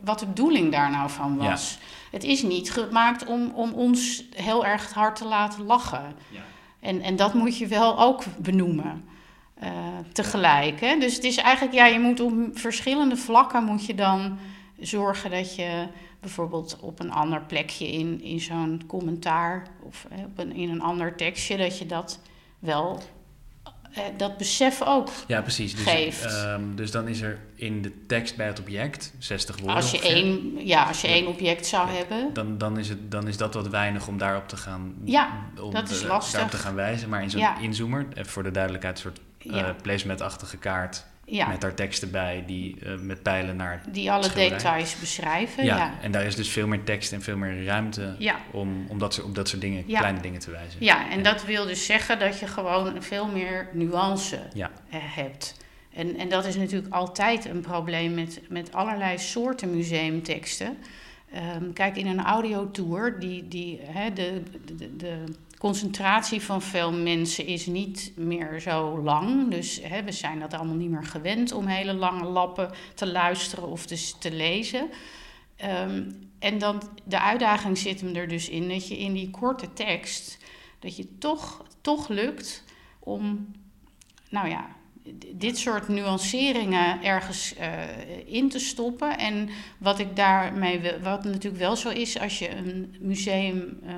wat 0.04 0.20
de 0.20 0.26
bedoeling 0.26 0.72
daar 0.72 0.92
nou 0.92 1.10
van 1.10 1.38
Ja. 1.42 1.50
was. 1.50 1.80
Het 2.12 2.24
is 2.24 2.42
niet 2.44 2.72
gemaakt 2.72 3.26
om, 3.26 3.52
om 3.54 3.72
ons 3.74 4.24
heel 4.36 4.66
erg 4.66 4.94
hard 4.94 5.16
te 5.16 5.26
laten 5.26 5.64
lachen. 5.64 6.16
Ja. 6.30 6.42
En, 6.80 7.02
en 7.02 7.16
dat 7.16 7.34
moet 7.34 7.58
je 7.58 7.68
wel 7.68 8.00
ook 8.00 8.24
benoemen. 8.38 9.06
eh, 9.60 9.70
tegelijk. 10.14 10.80
Hè? 10.82 10.98
Dus 11.00 11.16
het 11.16 11.24
is 11.24 11.38
eigenlijk, 11.38 11.76
ja, 11.76 11.86
je 11.86 12.00
moet 12.00 12.20
op 12.20 12.34
verschillende 12.54 13.16
vlakken 13.18 13.64
moet 13.64 13.86
je 13.86 13.96
dan 13.96 14.38
zorgen 14.80 15.32
dat 15.32 15.56
je 15.56 15.88
bijvoorbeeld 16.20 16.78
op 16.82 17.00
een 17.00 17.12
ander 17.12 17.42
plekje 17.42 17.88
in, 17.92 18.22
in 18.24 18.40
zo'n 18.40 18.82
commentaar 18.88 19.68
of 19.84 20.06
hè, 20.10 20.24
op 20.26 20.38
een, 20.40 20.52
in 20.56 20.70
een 20.70 20.82
ander 20.82 21.16
tekstje, 21.16 21.58
dat 21.58 21.78
je 21.78 21.86
dat 21.86 22.20
wel, 22.60 23.02
dat 24.18 24.38
besef 24.38 24.82
ook. 24.86 25.10
Ja, 25.28 25.42
precies. 25.42 25.76
Dus, 25.76 25.84
Geeft. 25.86 26.26
ehm, 26.26 26.62
dus 26.76 26.92
dan 26.92 27.08
is 27.08 27.22
er 27.22 27.40
in 27.56 27.82
de 27.82 28.06
tekst 28.08 28.36
bij 28.36 28.46
het 28.48 28.60
object 28.60 29.14
60 29.20 29.58
woorden. 29.58 29.76
Als 29.76 29.92
je 29.92 30.02
één, 30.02 30.52
ja, 30.68 30.84
als 30.84 31.02
je 31.02 31.08
Ja. 31.08 31.14
één 31.14 31.28
object 31.28 31.66
zou 31.66 31.88
Ja. 31.92 31.96
hebben. 31.98 32.34
Dan, 32.34 32.58
dan, 32.58 32.78
is 32.78 32.90
het, 32.90 33.12
dan 33.12 33.28
is 33.28 33.38
dat 33.38 33.54
wat 33.54 33.68
weinig 33.68 34.08
om 34.08 34.18
daarop 34.18 34.48
te 34.48 34.58
gaan, 34.58 34.96
Ja, 35.04 35.30
om 35.62 35.72
dat 35.72 35.90
is 35.90 36.02
de- 36.02 36.08
lastig. 36.08 36.32
daarop 36.34 36.52
te 36.52 36.58
gaan 36.58 36.76
wijzen. 36.76 37.10
Maar 37.10 37.22
in 37.24 37.30
zo'n 37.30 37.48
inzoomer, 37.62 38.08
eh, 38.14 38.24
voor 38.24 38.44
de 38.44 38.52
duidelijkheid, 38.52 38.96
een 38.96 39.02
soort 39.02 39.20
eh 39.38 39.56
Ja. 39.56 39.76
placemat-achtige 39.82 40.58
kaart 40.58 41.06
Ja, 41.30 41.48
met 41.48 41.62
daar 41.62 41.74
teksten 41.74 42.12
bij 42.12 42.44
die 42.46 42.78
eh, 42.84 42.98
met 43.00 43.22
pijlen 43.22 43.56
naar 43.56 43.82
die 43.90 44.12
alle 44.12 44.24
schilderij. 44.24 44.50
details 44.50 45.00
beschrijven. 45.00 45.64
Ja, 45.64 45.76
Ja, 45.76 45.94
en 46.02 46.12
daar 46.12 46.26
is 46.26 46.36
dus 46.36 46.50
veel 46.50 46.68
meer 46.68 46.84
tekst 46.84 47.12
en 47.12 47.22
veel 47.22 47.38
meer 47.38 47.66
ruimte 47.66 48.16
ja. 48.20 48.36
om, 48.52 48.86
om 48.90 48.98
dat, 48.98 49.24
op 49.24 49.36
dat 49.36 49.48
soort 49.48 49.62
dingen, 49.62 49.86
kleine 49.86 50.20
dingen 50.20 50.40
te 50.40 50.52
wijzen. 50.52 50.78
ja 50.80 51.10
en 51.10 51.24
dat 51.24 51.46
wil 51.46 51.66
dus 51.66 51.86
zeggen 51.86 52.20
dat 52.20 52.40
je 52.40 52.48
gewoon 52.48 53.04
veel 53.04 53.28
meer 53.28 53.70
nuance 53.74 54.36
eh, 54.36 54.68
hebt. 54.90 55.56
En, 55.94 56.18
en 56.18 56.30
dat 56.30 56.46
is 56.46 56.56
natuurlijk 56.56 56.94
altijd 56.94 57.46
een 57.46 57.62
probleem 57.62 58.14
met, 58.14 58.42
met 58.50 58.74
allerlei 58.74 59.18
soorten 59.18 59.76
museumteksten. 59.76 60.78
Ehm, 61.32 61.74
kijk, 61.74 61.98
in 61.98 62.08
een 62.08 62.24
audiotour, 62.24 63.20
die, 63.20 63.48
die, 63.48 63.80
hè, 63.84 64.14
de, 64.14 64.42
de, 64.76 64.96
de 64.96 65.24
concentratie 65.58 66.42
van 66.42 66.62
veel 66.62 66.92
mensen 66.92 67.46
is 67.46 67.66
niet 67.66 68.12
meer 68.16 68.60
zo 68.60 69.02
lang. 69.02 69.52
Dus 69.52 69.80
hè, 69.84 70.04
we 70.04 70.12
zijn 70.12 70.40
dat 70.40 70.54
allemaal 70.54 70.76
niet 70.76 70.90
meer 70.90 71.06
gewend 71.06 71.52
om 71.52 71.66
hele 71.66 71.94
lange 71.94 72.26
lappen 72.26 72.72
te 72.96 73.08
luisteren 73.08 73.68
of 73.68 73.88
dus 73.88 74.16
te 74.20 74.32
lezen. 74.32 74.90
Ehm, 75.56 76.12
en 76.40 76.58
dan, 76.58 76.82
de 77.04 77.20
uitdaging 77.20 77.78
zit 77.78 78.02
hem 78.02 78.16
er 78.16 78.28
dus 78.28 78.50
in 78.50 78.70
dat 78.70 78.88
je 78.88 78.98
in 78.98 79.14
die 79.14 79.30
korte 79.30 79.74
tekst, 79.74 80.38
dat 80.80 80.96
je 80.96 81.18
toch, 81.18 81.66
toch 81.82 82.08
lukt 82.08 82.64
om, 83.00 83.52
nou 84.30 84.50
ja, 84.50 84.76
dit 85.36 85.58
soort 85.58 85.88
nuanceringen 85.88 87.04
ergens 87.04 87.56
eh, 87.56 87.72
in 88.26 88.50
te 88.50 88.60
stoppen. 88.60 89.18
En 89.18 89.50
wat 89.78 90.00
ik 90.00 90.16
daarmee, 90.16 90.82
wat 91.02 91.24
natuurlijk 91.24 91.58
wel 91.58 91.76
zo 91.76 91.90
is, 91.90 92.20
als 92.20 92.40
je 92.40 92.56
een 92.56 92.96
museum 93.00 93.80
eh, 93.84 93.94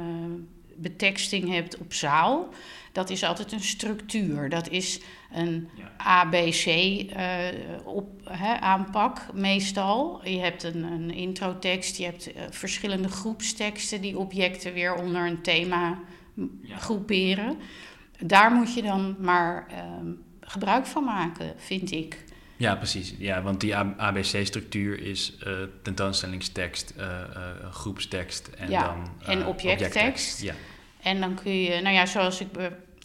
beteksting 0.82 1.50
hebt 1.50 1.78
op 1.78 1.94
zaal, 1.94 2.50
dat 2.92 3.10
is 3.10 3.24
altijd 3.24 3.52
een 3.52 3.60
structuur. 3.64 4.50
Dat 4.50 4.70
is 4.70 5.00
een 5.32 5.70
ABC 5.98 6.66
eh, 6.66 7.38
op, 7.84 8.10
hè, 8.30 8.60
aanpak 8.60 9.34
meestal. 9.34 10.28
Je 10.28 10.40
hebt 10.40 10.64
een, 10.64 10.84
een 10.84 11.12
introtekst, 11.12 11.98
je 11.98 12.04
hebt 12.04 12.34
eh, 12.34 12.44
verschillende 12.50 13.10
groepsteksten 13.10 14.02
die 14.02 14.18
objecten 14.18 14.74
weer 14.74 14.94
onder 14.94 15.28
een 15.28 15.42
thema 15.42 16.00
Ja. 16.62 16.78
groeperen. 16.78 17.58
Daar 18.20 18.52
moet 18.52 18.74
je 18.74 18.82
dan 18.82 19.16
maar 19.20 19.68
ehm, 19.68 20.12
gebruik 20.40 20.86
van 20.86 21.04
maken, 21.04 21.54
vind 21.58 21.92
ik. 21.92 22.24
Ja, 22.60 22.76
precies. 22.76 23.14
Ja, 23.18 23.42
want 23.42 23.60
die 23.60 23.76
ABC-structuur 23.76 25.02
is 25.02 25.34
eh, 25.44 25.54
tentoonstellingstekst, 25.82 26.94
eh, 26.98 27.22
eh, 27.22 27.72
groepstekst 27.72 28.48
en 28.48 28.70
Ja, 28.70 28.84
dan 28.84 29.10
en 29.26 29.46
objecttekst. 29.46 30.42
Ja, 30.42 30.54
En 31.02 31.20
dan 31.20 31.36
kun 31.36 31.62
je, 31.62 31.82
nou 31.82 31.96
ja, 31.96 32.06
zoals 32.06 32.42
ik 32.42 32.48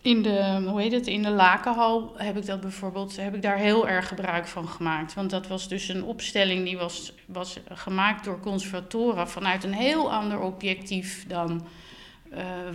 in 0.02 0.22
de, 0.22 0.64
hoe 0.66 0.80
heet 0.80 0.92
het, 0.92 1.06
in 1.06 1.22
de 1.22 1.30
Lakenhal 1.30 2.14
heb 2.16 2.36
ik 2.36 2.46
dat 2.46 2.60
bijvoorbeeld, 2.60 3.16
heb 3.16 3.34
ik 3.34 3.42
daar 3.42 3.56
heel 3.56 3.88
erg 3.88 4.08
gebruik 4.08 4.46
van 4.46 4.68
gemaakt. 4.68 5.14
Want 5.14 5.30
dat 5.30 5.46
was 5.46 5.68
dus 5.68 5.88
een 5.88 6.04
opstelling 6.04 6.64
die 6.64 6.76
was, 6.76 7.12
was 7.26 7.58
gemaakt 7.68 8.24
door 8.24 8.40
conservatoren 8.40 9.28
vanuit 9.28 9.64
een 9.64 9.74
heel 9.74 10.12
ander 10.12 10.40
objectief 10.40 11.24
dan 11.26 11.66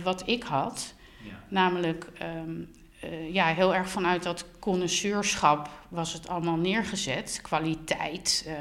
wat 0.02 0.22
ik 0.26 0.42
had. 0.42 0.94
ja. 1.22 1.44
Namelijk, 1.48 2.06
ehm, 2.18 2.62
eh, 3.00 3.34
ja, 3.34 3.46
heel 3.46 3.74
erg 3.74 3.88
vanuit 3.88 4.22
dat 4.22 4.44
connoisseurschap 4.58 5.70
was 5.88 6.12
het 6.12 6.28
allemaal 6.28 6.56
neergezet. 6.56 7.38
Kwaliteit, 7.42 8.44
eh, 8.46 8.54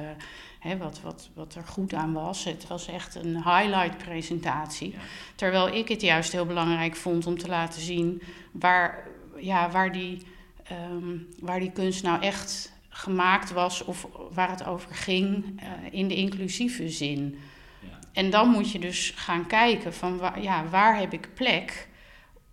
hè, 0.59 0.77
wat, 0.77 1.01
wat, 1.01 1.29
wat 1.33 1.55
er 1.55 1.63
goed 1.65 1.93
aan 1.93 2.13
was. 2.13 2.43
Het 2.43 2.67
was 2.67 2.87
echt 2.87 3.15
een 3.15 3.35
highlight 3.43 3.97
presentatie. 3.97 4.91
Ja. 4.91 4.99
Terwijl 5.35 5.67
ik 5.67 5.87
het 5.87 6.01
juist 6.01 6.31
heel 6.31 6.45
belangrijk 6.45 6.95
vond 6.95 7.27
om 7.27 7.37
te 7.37 7.47
laten 7.47 7.81
zien 7.81 8.21
waar, 8.51 9.07
ja, 9.37 9.69
waar, 9.69 9.91
die, 9.91 10.25
ehm, 10.63 11.17
waar 11.39 11.59
die 11.59 11.71
kunst 11.71 12.03
nou 12.03 12.21
echt 12.21 12.71
gemaakt 12.89 13.51
was 13.51 13.83
of 13.83 14.07
waar 14.31 14.49
het 14.49 14.65
over 14.65 14.95
ging 14.95 15.61
eh, 15.61 15.69
in 15.91 16.07
de 16.07 16.15
inclusieve 16.15 16.89
zin. 16.89 17.39
Ja. 17.79 17.99
En 18.13 18.29
dan 18.29 18.49
moet 18.49 18.71
je 18.71 18.79
dus 18.79 19.13
gaan 19.15 19.47
kijken 19.47 19.93
van 19.93 20.17
waar, 20.17 20.41
ja, 20.41 20.65
waar 20.69 20.99
heb 20.99 21.13
ik 21.13 21.33
plek 21.33 21.88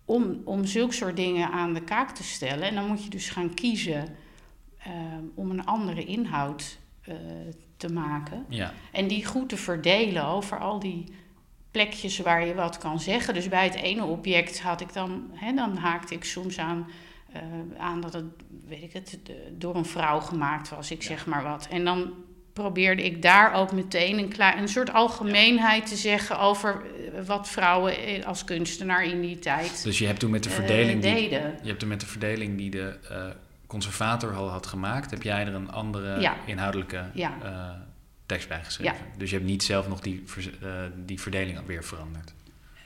om, 0.07 0.41
om 0.43 0.65
zulke 0.65 0.93
soort 0.93 1.15
dingen 1.15 1.51
aan 1.51 1.73
de 1.73 1.81
kaak 1.81 2.09
te 2.09 2.23
stellen. 2.23 2.67
En 2.67 2.75
dan 2.75 2.87
moet 2.87 3.03
je 3.03 3.09
dus 3.09 3.29
gaan 3.29 3.53
kiezen 3.53 4.15
eh, 4.77 4.91
om 5.35 5.49
een 5.51 5.65
andere 5.65 6.05
inhoud 6.05 6.77
eh, 7.01 7.15
te 7.77 7.93
maken. 7.93 8.45
ja. 8.49 8.73
En 8.91 9.07
die 9.07 9.25
goed 9.25 9.49
te 9.49 9.57
verdelen 9.57 10.25
over 10.25 10.59
al 10.59 10.79
die 10.79 11.03
plekjes 11.71 12.19
waar 12.19 12.45
je 12.45 12.53
wat 12.53 12.77
kan 12.77 12.99
zeggen. 12.99 13.33
Dus 13.33 13.49
bij 13.49 13.63
het 13.63 13.75
ene 13.75 14.03
object 14.03 14.61
had 14.61 14.81
ik 14.81 14.93
dan, 14.93 15.29
hè, 15.33 15.53
dan 15.53 15.77
haakte 15.77 16.13
ik 16.13 16.23
soms 16.23 16.57
aan, 16.59 16.87
eh, 17.31 17.41
aan 17.77 18.01
dat 18.01 18.13
het, 18.13 18.25
weet 18.67 18.81
ik 18.83 18.93
het, 18.93 19.19
door 19.51 19.75
een 19.75 19.85
vrouw 19.85 20.19
gemaakt 20.19 20.69
was, 20.69 20.91
ik 20.91 21.01
Ja. 21.01 21.07
zeg 21.07 21.25
maar 21.25 21.43
wat. 21.43 21.67
En 21.71 21.85
dan 21.85 22.13
probeerde 22.53 23.03
ik 23.03 23.21
daar 23.21 23.53
ook 23.53 23.71
meteen 23.71 24.19
een, 24.19 24.57
een 24.59 24.67
soort 24.67 24.93
algemeenheid 24.93 25.85
te 25.85 25.95
zeggen 25.95 26.39
over 26.39 26.85
wat 27.25 27.49
vrouwen 27.49 27.97
eh, 27.97 28.25
als 28.25 28.43
kunstenaar 28.43 29.05
in 29.05 29.21
die 29.21 29.39
tijd 29.39 29.83
Dus 29.83 29.99
je 29.99 30.05
hebt 30.05 30.19
toen 30.19 30.31
met 30.31 30.43
de 30.43 30.49
eh, 30.49 30.55
verdeling 30.55 31.01
die, 31.01 31.13
deden. 31.13 31.55
je 31.61 31.67
hebt 31.67 31.79
toen 31.79 31.89
met 31.89 31.99
de 31.99 32.05
verdeling 32.05 32.57
die 32.57 32.69
de 32.69 32.97
eh, 33.09 33.25
conservator 33.67 34.35
al 34.35 34.49
had 34.49 34.65
gemaakt, 34.65 35.11
heb 35.11 35.23
jij 35.23 35.45
er 35.45 35.53
een 35.53 35.71
andere 35.71 36.19
Ja. 36.19 36.35
inhoudelijke 36.45 37.03
Ja. 37.13 37.33
tekst 38.25 38.47
bij 38.47 38.63
geschreven. 38.63 39.05
Dus 39.17 39.29
je 39.29 39.35
hebt 39.35 39.47
niet 39.47 39.63
zelf 39.63 39.87
nog 39.87 39.99
die, 39.99 40.23
die 41.05 41.21
verdeling 41.21 41.59
weer 41.65 41.83
veranderd. 41.83 42.33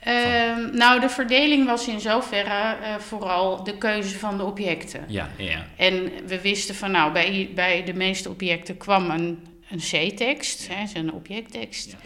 Ehm, 0.00 0.76
nou, 0.76 1.00
de 1.00 1.08
verdeling 1.08 1.66
was 1.66 1.88
in 1.88 2.00
zoverre 2.00 2.76
vooral 2.98 3.64
de 3.64 3.78
keuze 3.78 4.18
van 4.18 4.36
de 4.36 4.42
objecten. 4.44 5.04
Ja, 5.08 5.28
ja. 5.36 5.66
En 5.76 6.10
we 6.26 6.40
wisten 6.40 6.74
van 6.74 6.90
nou, 6.90 7.12
bij, 7.12 7.50
bij 7.54 7.84
de 7.84 7.94
meeste 7.94 8.28
objecten 8.28 8.76
kwam 8.76 9.10
een, 9.10 9.46
een 9.70 9.78
C-tekst, 9.78 10.68
hè, 10.72 11.00
een 11.00 11.12
objecttekst. 11.12 11.90
Ja. 11.90 11.96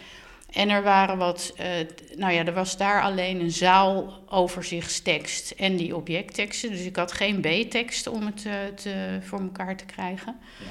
En 0.57 0.69
er 0.69 0.83
waren 0.83 1.17
wat, 1.17 1.53
eh, 1.57 1.67
nou 2.15 2.33
ja, 2.33 2.45
er 2.45 2.53
was 2.53 2.77
daar 2.77 3.01
alleen 3.01 3.39
een 3.41 3.51
zaaloverzichtstekst 3.51 5.51
en 5.51 5.75
die 5.75 5.95
objectteksten. 5.95 6.69
Dus 6.69 6.79
ik 6.81 6.95
had 6.95 7.11
geen 7.11 7.41
B-teksten 7.41 8.11
om 8.11 8.25
het 8.25 8.45
eh, 8.45 8.53
te, 8.75 9.19
voor 9.21 9.39
elkaar 9.39 9.75
te 9.77 9.85
krijgen. 9.85 10.35
Ja. 10.59 10.65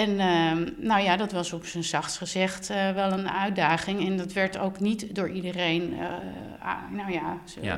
En 0.00 0.20
ehm, 0.20 0.68
nou 0.76 1.02
ja, 1.02 1.16
dat 1.16 1.32
was 1.32 1.52
op 1.52 1.66
zijn 1.66 1.84
zachtst 1.84 2.16
gezegd 2.18 2.70
eh, 2.70 2.90
wel 2.92 3.12
een 3.12 3.30
uitdaging. 3.30 4.06
En 4.06 4.16
dat 4.16 4.32
werd 4.32 4.58
ook 4.58 4.80
niet 4.80 5.14
door 5.14 5.30
iedereen, 5.30 5.94
nou 6.90 7.12
ja, 7.12 7.38
zo- 7.44 7.60
Ja. 7.62 7.74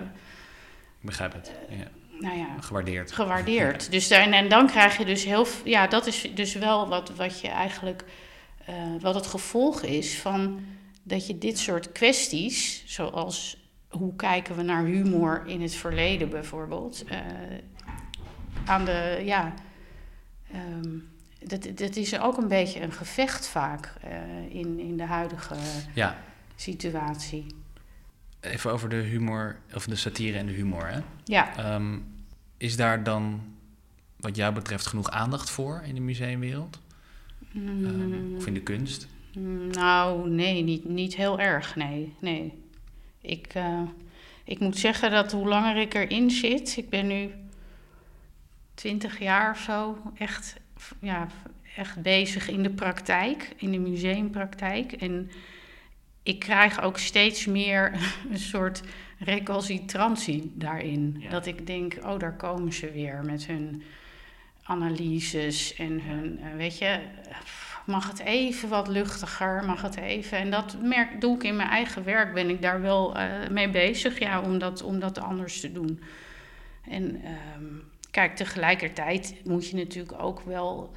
Ik 1.00 1.12
begrijp 1.12 1.32
het. 1.32 1.52
Ja. 1.68 1.86
nou 2.20 2.38
ja, 2.38 2.46
Gewaardeerd. 2.60 3.12
gewaardeerd. 3.12 3.90
Dus 3.90 4.08
daar, 4.08 4.30
en 4.30 4.48
dan 4.48 4.66
krijg 4.66 4.98
je 4.98 5.04
dus 5.04 5.24
heel 5.24 5.46
ja, 5.64 5.86
dat 5.86 6.06
is 6.06 6.28
dus 6.34 6.54
wel 6.54 6.88
wat, 6.88 7.12
wat 7.16 7.40
je 7.40 7.48
eigenlijk, 7.48 8.04
wat 9.00 9.14
het 9.14 9.26
gevolg 9.26 9.82
is 9.82 10.18
van 10.18 10.60
dat 11.06 11.26
je 11.26 11.38
dit 11.38 11.58
soort 11.58 11.92
kwesties, 11.92 12.82
zoals 12.86 13.64
hoe 13.88 14.16
kijken 14.16 14.56
we 14.56 14.62
naar 14.62 14.84
humor 14.84 15.42
in 15.46 15.62
het 15.62 15.74
verleden 15.74 16.28
bijvoorbeeld, 16.30 17.04
eh, 17.04 17.18
aan 18.64 18.84
de, 18.84 19.22
ja, 19.24 19.54
ehm, 20.52 20.98
dat, 21.44 21.68
dat 21.78 21.96
is 21.96 22.18
ook 22.20 22.36
een 22.36 22.48
beetje 22.48 22.80
een 22.80 22.92
gevecht 22.92 23.46
vaak 23.48 23.92
eh, 24.02 24.10
in, 24.54 24.78
in 24.78 24.96
de 24.96 25.04
huidige 25.04 25.54
Ja, 25.94 26.18
situatie. 26.56 27.46
even 28.40 28.72
over 28.72 28.88
de 28.88 28.96
humor, 28.96 29.56
of 29.74 29.84
de 29.86 29.96
satire 29.96 30.38
en 30.38 30.46
de 30.46 30.52
humor. 30.52 30.86
Hè? 30.88 31.00
Ja, 31.24 31.56
Ehm, 31.56 31.98
is 32.56 32.76
daar 32.76 33.02
dan, 33.02 33.40
wat 34.16 34.36
jou 34.36 34.54
betreft, 34.54 34.86
genoeg 34.86 35.10
aandacht 35.10 35.50
voor 35.50 35.82
in 35.84 35.94
de 35.94 36.00
museumwereld? 36.00 36.80
Ehm, 37.54 38.36
of 38.36 38.46
in 38.46 38.54
de 38.54 38.62
kunst? 38.62 39.06
Mm, 39.36 39.70
Nou, 39.70 40.30
nee, 40.30 40.62
niet, 40.62 40.84
niet 40.84 41.16
heel 41.16 41.38
erg, 41.38 41.76
nee. 41.76 42.14
nee. 42.18 42.52
Ik, 43.20 43.46
eh, 43.54 43.82
ik 44.44 44.58
moet 44.58 44.78
zeggen 44.78 45.10
dat 45.10 45.32
hoe 45.32 45.48
langer 45.48 45.76
ik 45.76 45.94
erin 45.94 46.30
zit, 46.30 46.76
ik 46.76 46.88
ben 46.88 47.06
nu 47.06 47.30
twintig 48.74 49.18
jaar 49.18 49.50
of 49.50 49.58
zo 49.58 49.98
echt, 50.14 50.56
ja, 51.00 51.26
echt 51.76 52.02
bezig 52.02 52.48
in 52.48 52.62
de 52.62 52.70
praktijk, 52.70 53.54
in 53.56 53.70
de 53.70 53.78
museumpraktijk. 53.78 54.92
En 54.92 55.30
ik 56.22 56.38
krijg 56.38 56.80
ook 56.82 56.98
steeds 56.98 57.46
meer 57.46 57.92
een 58.30 58.38
soort 58.38 58.82
recalcitrantie 59.18 60.52
daarin. 60.54 61.24
Dat 61.30 61.46
ik 61.46 61.66
denk, 61.66 61.98
oh, 62.04 62.18
daar 62.18 62.36
komen 62.36 62.72
ze 62.72 62.90
weer 62.90 63.24
met 63.24 63.46
hun 63.46 63.82
analyses 64.62 65.74
en 65.74 66.00
hun, 66.02 66.38
uh, 66.40 66.56
weet 66.56 66.78
je, 66.78 67.00
mag 67.86 68.08
het 68.08 68.18
even 68.18 68.68
wat 68.68 68.88
luchtiger, 68.88 69.64
mag 69.64 69.82
het 69.82 69.96
even. 69.96 70.38
En 70.38 70.50
dat 70.50 70.76
merk, 70.82 71.20
doe 71.20 71.34
ik 71.34 71.42
in 71.42 71.56
mijn 71.56 71.68
eigen 71.68 72.04
werk, 72.04 72.34
ben 72.34 72.50
ik 72.50 72.62
daar 72.62 72.80
wel 72.80 73.16
uh, 73.16 73.48
mee 73.50 73.70
bezig, 73.70 74.18
ja, 74.18 74.40
om 74.40 74.58
dat, 74.58 74.82
om 74.82 74.98
dat 75.00 75.18
anders 75.18 75.60
te 75.60 75.72
doen. 75.72 76.00
En 76.88 77.22
um, 77.56 77.82
kijk, 78.10 78.36
tegelijkertijd 78.36 79.34
moet 79.44 79.68
je 79.68 79.76
natuurlijk 79.76 80.22
ook 80.22 80.40
wel. 80.40 80.94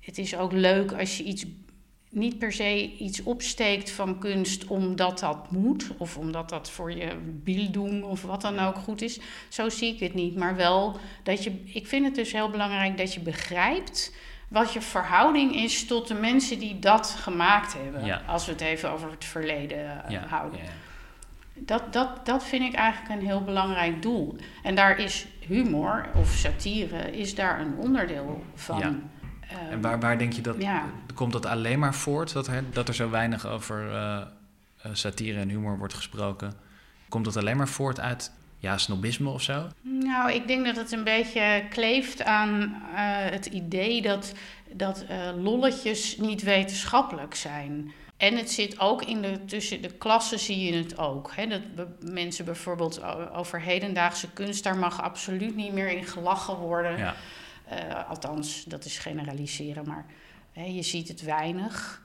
Het 0.00 0.18
is 0.18 0.36
ook 0.36 0.52
leuk 0.52 0.92
als 0.92 1.16
je 1.16 1.24
iets 1.24 1.44
niet 2.14 2.38
per 2.38 2.52
se 2.52 2.92
iets 2.98 3.22
opsteekt 3.22 3.90
van 3.90 4.18
kunst 4.18 4.66
omdat 4.66 5.18
dat 5.18 5.50
moet, 5.50 5.90
of 5.98 6.16
omdat 6.16 6.48
dat 6.48 6.70
voor 6.70 6.92
je 6.92 7.70
doen 7.70 8.04
of 8.04 8.22
wat 8.22 8.40
dan 8.40 8.58
ook 8.58 8.76
goed 8.76 9.02
is. 9.02 9.20
Zo 9.48 9.68
zie 9.68 9.94
ik 9.94 10.00
het 10.00 10.14
niet. 10.14 10.36
Maar 10.36 10.56
wel 10.56 10.96
dat 11.22 11.44
je. 11.44 11.62
Ik 11.64 11.86
vind 11.86 12.04
het 12.04 12.14
dus 12.14 12.32
heel 12.32 12.50
belangrijk 12.50 12.98
dat 12.98 13.14
je 13.14 13.20
begrijpt 13.20 14.12
wat 14.48 14.72
je 14.72 14.80
verhouding 14.80 15.54
is 15.54 15.86
tot 15.86 16.08
de 16.08 16.14
mensen 16.14 16.58
die 16.58 16.78
dat 16.78 17.16
gemaakt 17.20 17.74
hebben. 17.74 18.26
Als 18.26 18.46
we 18.46 18.52
het 18.52 18.60
even 18.60 18.90
over 18.90 19.10
het 19.10 19.24
verleden 19.24 20.02
uh, 20.10 20.22
houden. 20.22 20.58
Ja. 20.58 20.70
Dat, 21.56 21.92
dat, 21.92 22.26
dat 22.26 22.44
vind 22.44 22.62
ik 22.62 22.74
eigenlijk 22.74 23.20
een 23.20 23.26
heel 23.26 23.44
belangrijk 23.44 24.02
doel. 24.02 24.36
En 24.62 24.74
daar 24.74 24.98
is 24.98 25.26
humor 25.40 26.06
of 26.14 26.30
satire 26.32 27.16
is 27.16 27.34
daar 27.34 27.60
een 27.60 27.76
onderdeel 27.76 28.44
van. 28.54 28.82
Ehm, 28.82 28.94
en 29.70 29.80
waar, 29.80 30.00
waar 30.00 30.18
denk 30.18 30.32
je 30.32 30.42
dat... 30.42 30.56
Komt 31.14 31.32
dat 31.32 31.46
alleen 31.46 31.78
maar 31.78 31.94
voort, 31.94 32.32
dat, 32.32 32.46
hè, 32.46 32.70
dat 32.70 32.88
er 32.88 32.94
zo 32.94 33.10
weinig 33.10 33.46
over 33.46 33.92
uh, 33.92 34.22
satire 34.92 35.40
en 35.40 35.48
humor 35.48 35.78
wordt 35.78 35.94
gesproken? 35.94 36.54
Komt 37.08 37.24
dat 37.24 37.36
alleen 37.36 37.56
maar 37.56 37.68
voort 37.68 38.00
uit 38.00 38.32
ja, 38.64 38.78
snobisme 38.78 39.30
of 39.30 39.42
zo? 39.42 39.68
Nou, 39.80 40.32
ik 40.32 40.46
denk 40.46 40.66
dat 40.66 40.76
het 40.76 40.92
een 40.92 41.04
beetje 41.04 41.64
kleeft 41.70 42.22
aan 42.22 42.60
uh, 42.60 42.96
het 43.30 43.46
idee 43.46 44.02
dat, 44.02 44.32
dat 44.72 45.04
lolletjes 45.36 46.16
niet 46.16 46.42
wetenschappelijk 46.42 47.34
zijn. 47.34 47.92
En 48.16 48.36
het 48.36 48.50
zit 48.50 48.80
ook 48.80 49.02
in 49.02 49.22
de, 49.22 49.44
tussen 49.44 49.82
de 49.82 49.92
klassen 49.92 50.38
zie 50.38 50.64
je 50.64 50.72
het 50.72 50.98
ook. 50.98 51.32
Hè? 51.34 51.46
Dat 51.74 51.88
mensen 52.02 52.44
bijvoorbeeld 52.44 53.02
over 53.32 53.60
hedendaagse 53.60 54.30
kunst, 54.30 54.64
daar 54.64 54.76
mag 54.76 55.02
absoluut 55.02 55.56
niet 55.56 55.72
meer 55.72 55.88
in 55.88 56.04
gelachen 56.04 56.56
worden. 56.56 56.98
Ja. 56.98 57.14
Uh, 57.72 58.08
althans, 58.08 58.64
dat 58.64 58.84
is 58.84 58.98
generaliseren, 58.98 59.86
maar 59.86 60.06
hè, 60.52 60.64
je 60.64 60.82
ziet 60.82 61.08
het 61.08 61.22
weinig. 61.22 62.02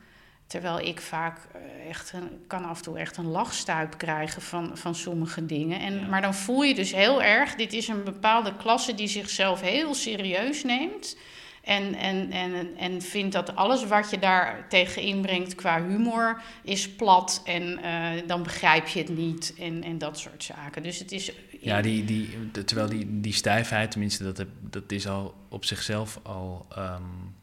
Terwijl 0.49 0.79
ik 0.79 1.01
vaak 1.01 1.37
eh, 1.53 1.89
echt 1.89 2.13
een, 2.13 2.29
kan 2.47 2.65
af 2.65 2.77
en 2.77 2.83
toe 2.83 2.97
echt 2.97 3.17
een 3.17 3.27
lachstuip 3.27 3.97
krijgen 3.97 4.41
van, 4.41 4.77
van 4.77 4.95
sommige 4.95 5.45
dingen. 5.45 5.79
En, 5.79 6.09
Maar 6.09 6.21
dan 6.21 6.33
voel 6.33 6.61
je 6.61 6.75
dus 6.75 6.93
heel 6.93 7.23
erg, 7.23 7.55
dit 7.55 7.73
is 7.73 7.87
een 7.87 8.03
bepaalde 8.03 8.55
klasse 8.55 8.95
die 8.95 9.07
zichzelf 9.07 9.61
heel 9.61 9.93
serieus 9.93 10.63
neemt. 10.63 11.17
En, 11.63 11.93
en, 11.93 12.31
en, 12.31 12.77
en 12.77 13.01
vindt 13.01 13.33
dat 13.33 13.55
alles 13.55 13.85
wat 13.85 14.09
je 14.09 14.19
daar 14.19 14.65
tegen 14.69 15.01
inbrengt 15.01 15.55
qua 15.55 15.83
humor 15.83 16.41
is 16.63 16.89
plat. 16.89 17.41
En 17.45 17.79
uh, 17.83 18.27
dan 18.27 18.43
begrijp 18.43 18.87
je 18.87 18.99
het 18.99 19.09
niet. 19.09 19.53
En, 19.59 19.83
en 19.83 19.97
dat 19.97 20.19
soort 20.19 20.43
zaken. 20.43 20.83
Dus 20.83 20.99
het 20.99 21.11
is. 21.11 21.31
Ja, 21.59 21.81
die, 21.81 22.05
die, 22.05 22.51
terwijl 22.65 22.89
die, 22.89 23.19
die 23.21 23.33
stijfheid, 23.33 23.91
tenminste, 23.91 24.23
dat, 24.23 24.45
dat 24.61 24.91
is 24.91 25.07
al 25.07 25.33
op 25.49 25.65
zichzelf 25.65 26.19
al. 26.23 26.65
Um, 26.77 27.37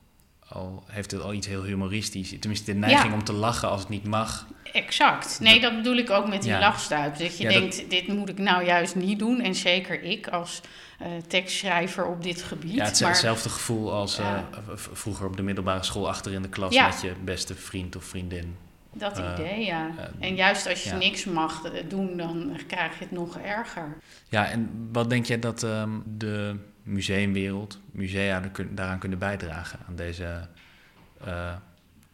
al 0.48 0.84
heeft 0.86 1.10
het 1.10 1.22
al 1.22 1.32
iets 1.32 1.46
heel 1.46 1.62
humoristisch. 1.62 2.34
Tenminste, 2.38 2.72
de 2.72 2.78
neiging 2.78 3.12
om 3.12 3.24
te 3.24 3.32
lachen 3.32 3.68
als 3.68 3.80
het 3.80 3.88
niet 3.88 4.06
mag. 4.06 4.46
Exact. 4.72 5.40
Nee, 5.40 5.60
dat 5.60 5.76
bedoel 5.76 5.96
ik 5.96 6.10
ook 6.10 6.28
met 6.28 6.42
die 6.42 6.50
ja. 6.50 6.58
lachstuip. 6.58 7.18
Dat 7.18 7.38
je 7.38 7.48
denkt, 7.48 7.90
dit 7.90 8.06
moet 8.06 8.28
ik 8.28 8.38
nou 8.38 8.64
juist 8.64 8.94
niet 8.94 9.18
doen. 9.18 9.40
En 9.40 9.54
zeker 9.54 10.02
ik 10.02 10.28
als 10.28 10.60
uh, 11.02 11.06
tekstschrijver 11.28 12.06
op 12.06 12.22
dit 12.22 12.42
gebied. 12.42 12.74
Ja, 12.74 12.84
het 12.84 12.92
is 12.92 13.06
hetzelfde 13.06 13.48
gevoel 13.48 13.92
als 13.92 14.20
uh, 14.20 14.38
vroeger 14.74 15.26
op 15.26 15.36
de 15.36 15.42
middelbare 15.42 15.82
school 15.82 16.08
achter 16.08 16.32
in 16.32 16.42
de 16.42 16.48
klas 16.48 16.76
met 16.76 17.00
je 17.00 17.12
beste 17.24 17.54
vriend 17.54 17.96
of 17.96 18.04
vriendin. 18.04 18.56
Dat 18.92 19.18
uh, 19.18 19.32
idee, 19.38 19.64
ja. 19.64 19.90
en 20.18 20.34
juist 20.34 20.68
als 20.68 20.84
je 20.84 20.92
niks 20.92 21.24
mag 21.24 21.62
doen, 21.88 22.16
dan 22.16 22.60
krijg 22.66 22.98
je 22.98 23.04
het 23.04 23.10
nog 23.10 23.38
erger. 23.38 23.96
Ja, 24.28 24.46
en 24.48 24.88
wat 24.92 25.10
denk 25.10 25.26
jij 25.26 25.38
dat 25.38 25.62
um, 25.62 26.02
de 26.06 26.56
museumwereld, 26.86 27.80
musea 27.90 28.50
daaraan 28.70 28.98
kunnen 28.98 29.18
bijdragen? 29.18 29.78
Aan 29.88 29.96
deze 29.96 30.48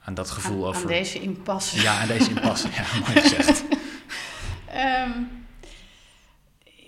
aan 0.04 0.14
dat 0.14 0.30
gevoel 0.30 0.62
aan, 0.62 0.68
over... 0.68 0.82
Aan 0.82 0.88
deze 0.88 1.20
impasse. 1.20 1.82
Ja, 1.82 2.00
aan 2.00 2.08
deze 2.08 2.30
impasse. 2.30 2.68
ja, 2.76 2.84
mooi 2.98 3.20
gezegd. 3.20 3.64
um, 5.06 5.28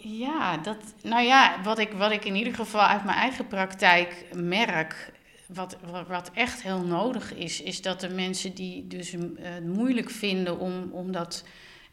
ja, 0.24 0.56
dat, 0.56 0.94
nou 1.02 1.24
ja, 1.24 1.62
wat 1.62 1.78
ik, 1.78 1.92
wat 1.92 2.10
ik 2.10 2.24
in 2.24 2.34
ieder 2.34 2.54
geval 2.54 2.80
uit 2.80 3.04
mijn 3.04 3.18
eigen 3.18 3.46
praktijk 3.46 4.24
merk, 4.34 5.12
wat, 5.46 5.76
wat 6.08 6.30
echt 6.34 6.62
heel 6.62 6.84
nodig 6.84 7.34
is, 7.34 7.62
is 7.62 7.82
dat 7.82 8.00
de 8.00 8.08
mensen 8.08 8.54
die 8.54 8.86
dus 8.86 9.12
uh, 9.14 9.20
het 9.38 9.66
moeilijk 9.66 10.10
vinden 10.10 10.58
om, 10.58 10.90
om 10.92 11.12
dat, 11.12 11.44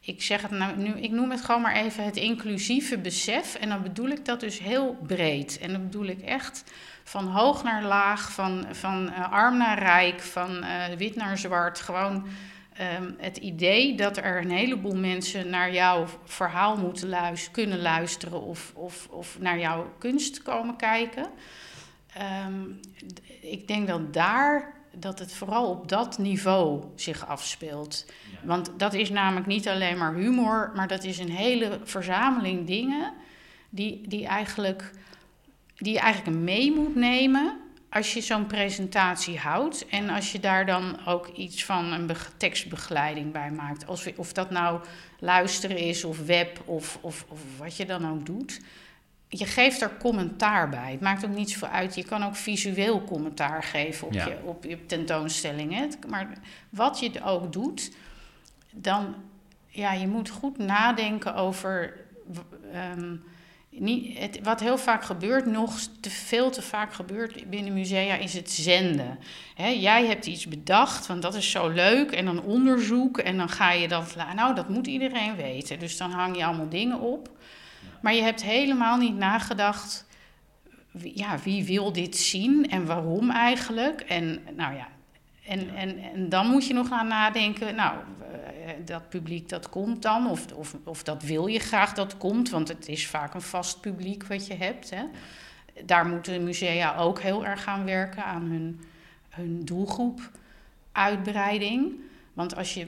ik 0.04 0.22
zeg 0.22 0.42
het 0.42 0.52
nou 0.52 0.78
nu, 0.78 0.94
ik 0.94 1.12
noem 1.12 1.32
het 1.32 1.42
gewoon 1.42 1.62
maar 1.62 1.76
even 1.76 2.04
het 2.04 2.16
inclusieve 2.16 2.98
besef. 2.98 3.56
En 3.56 3.70
dan 3.70 3.82
bedoel 3.82 4.10
ik 4.10 4.26
dat 4.26 4.40
dus 4.40 4.60
heel 4.60 4.98
breed. 5.08 5.60
En 5.60 5.72
dan 5.72 5.84
bedoel 5.84 6.06
ik 6.06 6.22
echt 6.22 6.64
van 7.04 7.28
hoog 7.28 7.64
naar 7.64 7.84
laag, 7.84 8.32
van, 8.32 8.66
van 8.72 9.08
uh, 9.08 9.32
arm 9.32 9.58
naar 9.58 9.80
rijk, 9.80 10.22
van 10.22 10.64
uh, 10.64 10.86
wit 10.98 11.16
naar 11.16 11.38
zwart. 11.38 11.80
Gewoon 11.80 12.28
um, 12.96 13.16
het 13.18 13.38
idee 13.38 13.96
dat 13.96 14.18
er 14.18 14.42
een 14.42 14.52
heleboel 14.52 14.96
mensen 14.96 15.50
naar 15.50 15.74
jouw 15.74 16.06
verhaal 16.26 16.78
moeten 16.78 17.10
luisteren, 17.10 17.54
kunnen 17.54 17.82
luisteren 17.82 18.42
of, 18.42 18.72
of, 18.76 19.08
of 19.10 19.38
naar 19.40 19.60
jouw 19.60 19.94
kunst 19.98 20.42
komen 20.42 20.76
kijken. 20.76 21.28
Um, 22.46 22.80
ik 23.42 23.68
denk 23.68 23.88
dat 23.88 24.14
daar 24.14 24.81
dat 24.96 25.20
het 25.20 25.34
vooral 25.34 25.70
op 25.70 25.88
dat 25.88 26.18
niveau 26.18 26.84
zich 26.96 27.28
afspeelt. 27.28 28.06
Ja. 28.32 28.48
Want 28.48 28.72
dat 28.78 28.94
is 28.94 29.10
namelijk 29.10 29.48
niet 29.48 29.68
alleen 29.68 29.98
maar 29.98 30.14
humor, 30.14 30.72
maar 30.76 30.88
dat 30.88 31.04
is 31.04 31.20
een 31.20 31.32
hele 31.32 31.80
verzameling 31.84 32.68
dingen 32.68 33.14
die, 33.70 34.08
die, 34.08 34.26
eigenlijk, 34.26 34.92
die 35.76 35.94
je 35.94 36.00
eigenlijk 36.00 36.38
mee 36.38 36.72
moet 36.72 36.96
nemen 36.96 37.60
als 37.92 38.14
je 38.14 38.22
zo'n 38.22 38.46
presentatie 38.46 39.40
houdt 39.40 39.86
en 39.88 40.10
als 40.10 40.32
je 40.32 40.40
daar 40.40 40.66
dan 40.66 41.06
ook 41.06 41.28
iets 41.28 41.66
van 41.66 41.92
een 41.92 42.10
tekstbegeleiding 42.38 43.32
bij 43.32 43.52
maakt, 43.52 43.88
als, 43.88 44.16
of 44.16 44.34
dat 44.34 44.50
nou 44.50 44.82
luisteren 45.20 45.78
is 45.78 46.04
of 46.04 46.26
web 46.26 46.62
of, 46.66 46.98
of, 47.02 47.26
of 47.30 47.40
wat 47.58 47.78
je 47.78 47.86
dan 47.86 48.12
ook 48.12 48.26
doet, 48.26 48.62
je 49.34 49.46
geeft 49.46 49.82
er 49.82 49.98
commentaar 50.00 50.70
bij. 50.70 50.92
Het 50.92 51.02
maakt 51.02 51.26
ook 51.26 51.36
niets 51.36 51.56
voor 51.56 51.68
uit. 51.68 51.96
Je 51.96 52.04
kan 52.04 52.24
ook 52.24 52.36
visueel 52.36 53.04
commentaar 53.04 53.64
geven 53.64 54.08
op, 54.08 54.14
je, 54.14 54.38
op 54.44 54.64
je 54.64 54.86
tentoonstelling. 54.86 55.74
Hè? 55.74 55.88
Maar 56.08 56.28
wat 56.70 57.00
je 57.00 57.24
ook 57.24 57.54
doet, 57.54 57.92
dan 58.72 59.16
ja, 59.68 59.94
je 59.94 60.08
moet 60.08 60.30
goed 60.30 60.58
nadenken 60.58 61.36
over. 61.36 62.00
Um, 62.98 63.24
niet, 63.70 64.18
het, 64.18 64.40
wat 64.44 64.60
heel 64.60 64.78
vaak 64.78 65.04
gebeurt, 65.04 65.46
nog 65.46 65.80
te 66.00 66.10
veel 66.10 66.52
te 66.52 66.62
vaak 66.62 66.94
gebeurt 66.94 67.50
binnen 67.50 67.74
musea, 67.74 68.16
is 68.16 68.34
het 68.34 68.52
zenden. 68.52 69.20
jij 69.56 70.06
hebt 70.06 70.26
iets 70.26 70.48
bedacht, 70.48 71.08
want 71.08 71.22
dat 71.22 71.36
is 71.36 71.52
zo 71.52 71.68
leuk, 71.68 72.12
en 72.12 72.26
dan 72.26 72.44
onderzoek, 72.44 73.18
en 73.18 73.38
dan 73.38 73.50
ga 73.50 73.72
je 73.72 73.88
dat, 73.88 74.16
nou, 74.36 74.56
dat 74.56 74.70
moet 74.70 74.88
iedereen 74.88 75.36
weten. 75.36 75.80
Dus 75.80 75.98
dan 75.98 76.12
hang 76.12 76.38
je 76.38 76.46
allemaal 76.46 76.70
dingen 76.70 77.00
op. 77.00 77.30
Maar 78.02 78.14
je 78.14 78.22
hebt 78.22 78.44
helemaal 78.44 78.98
niet 78.98 79.16
nagedacht, 79.16 80.06
ja, 80.92 81.38
wie 81.44 81.66
wil 81.66 81.92
dit 81.92 82.18
zien 82.18 82.70
en 82.70 82.86
waarom 82.86 83.30
eigenlijk? 83.30 84.02
En 84.02 84.40
nou 84.56 84.76
ja, 84.76 84.88
en, 85.46 85.76
en, 85.76 85.98
en 85.98 86.30
dan 86.30 86.48
moet 86.48 86.68
je 86.68 86.74
nog 86.74 86.92
aan 86.92 87.08
nadenken, 87.08 87.76
nou, 87.76 87.98
eh, 88.66 88.72
dat 88.86 89.10
publiek 89.10 89.50
dat 89.50 89.70
komt 89.70 90.02
dan, 90.02 90.30
of, 90.30 90.46
of, 90.54 90.76
of 90.84 91.04
dat 91.04 91.24
wil 91.24 91.48
je 91.48 91.60
graag 91.60 91.94
dat 91.94 92.18
komt, 92.18 92.50
want 92.50 92.68
het 92.68 92.88
is 92.88 93.08
vaak 93.08 93.34
een 93.34 93.42
vast 93.42 93.82
publiek 93.82 94.28
wat 94.28 94.48
je 94.48 94.54
hebt. 94.54 94.90
Hè. 94.90 95.04
Daar 95.86 96.06
moeten 96.06 96.44
musea 96.44 96.96
ook 96.96 97.22
heel 97.22 97.46
erg 97.46 97.64
gaan 97.64 97.86
werken 97.86 98.24
aan 98.24 98.44
hun, 98.44 98.82
hun 99.30 99.66
doelgroep 99.66 100.32
uitbreiding. 100.92 101.94
Want 102.34 102.56
als 102.56 102.74
je 102.74 102.88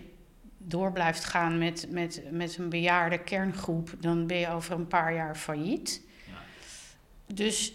door 0.63 0.91
blijft 0.91 1.23
gaan 1.23 1.57
met, 1.57 1.87
met, 1.89 2.23
met 2.31 2.57
een 2.57 2.69
bejaarde 2.69 3.17
kerngroep, 3.17 3.95
dan 3.99 4.27
ben 4.27 4.37
je 4.37 4.49
over 4.49 4.75
een 4.75 4.87
paar 4.87 5.13
jaar 5.13 5.35
failliet. 5.35 6.01
Ja. 6.27 6.33
Dus 7.33 7.73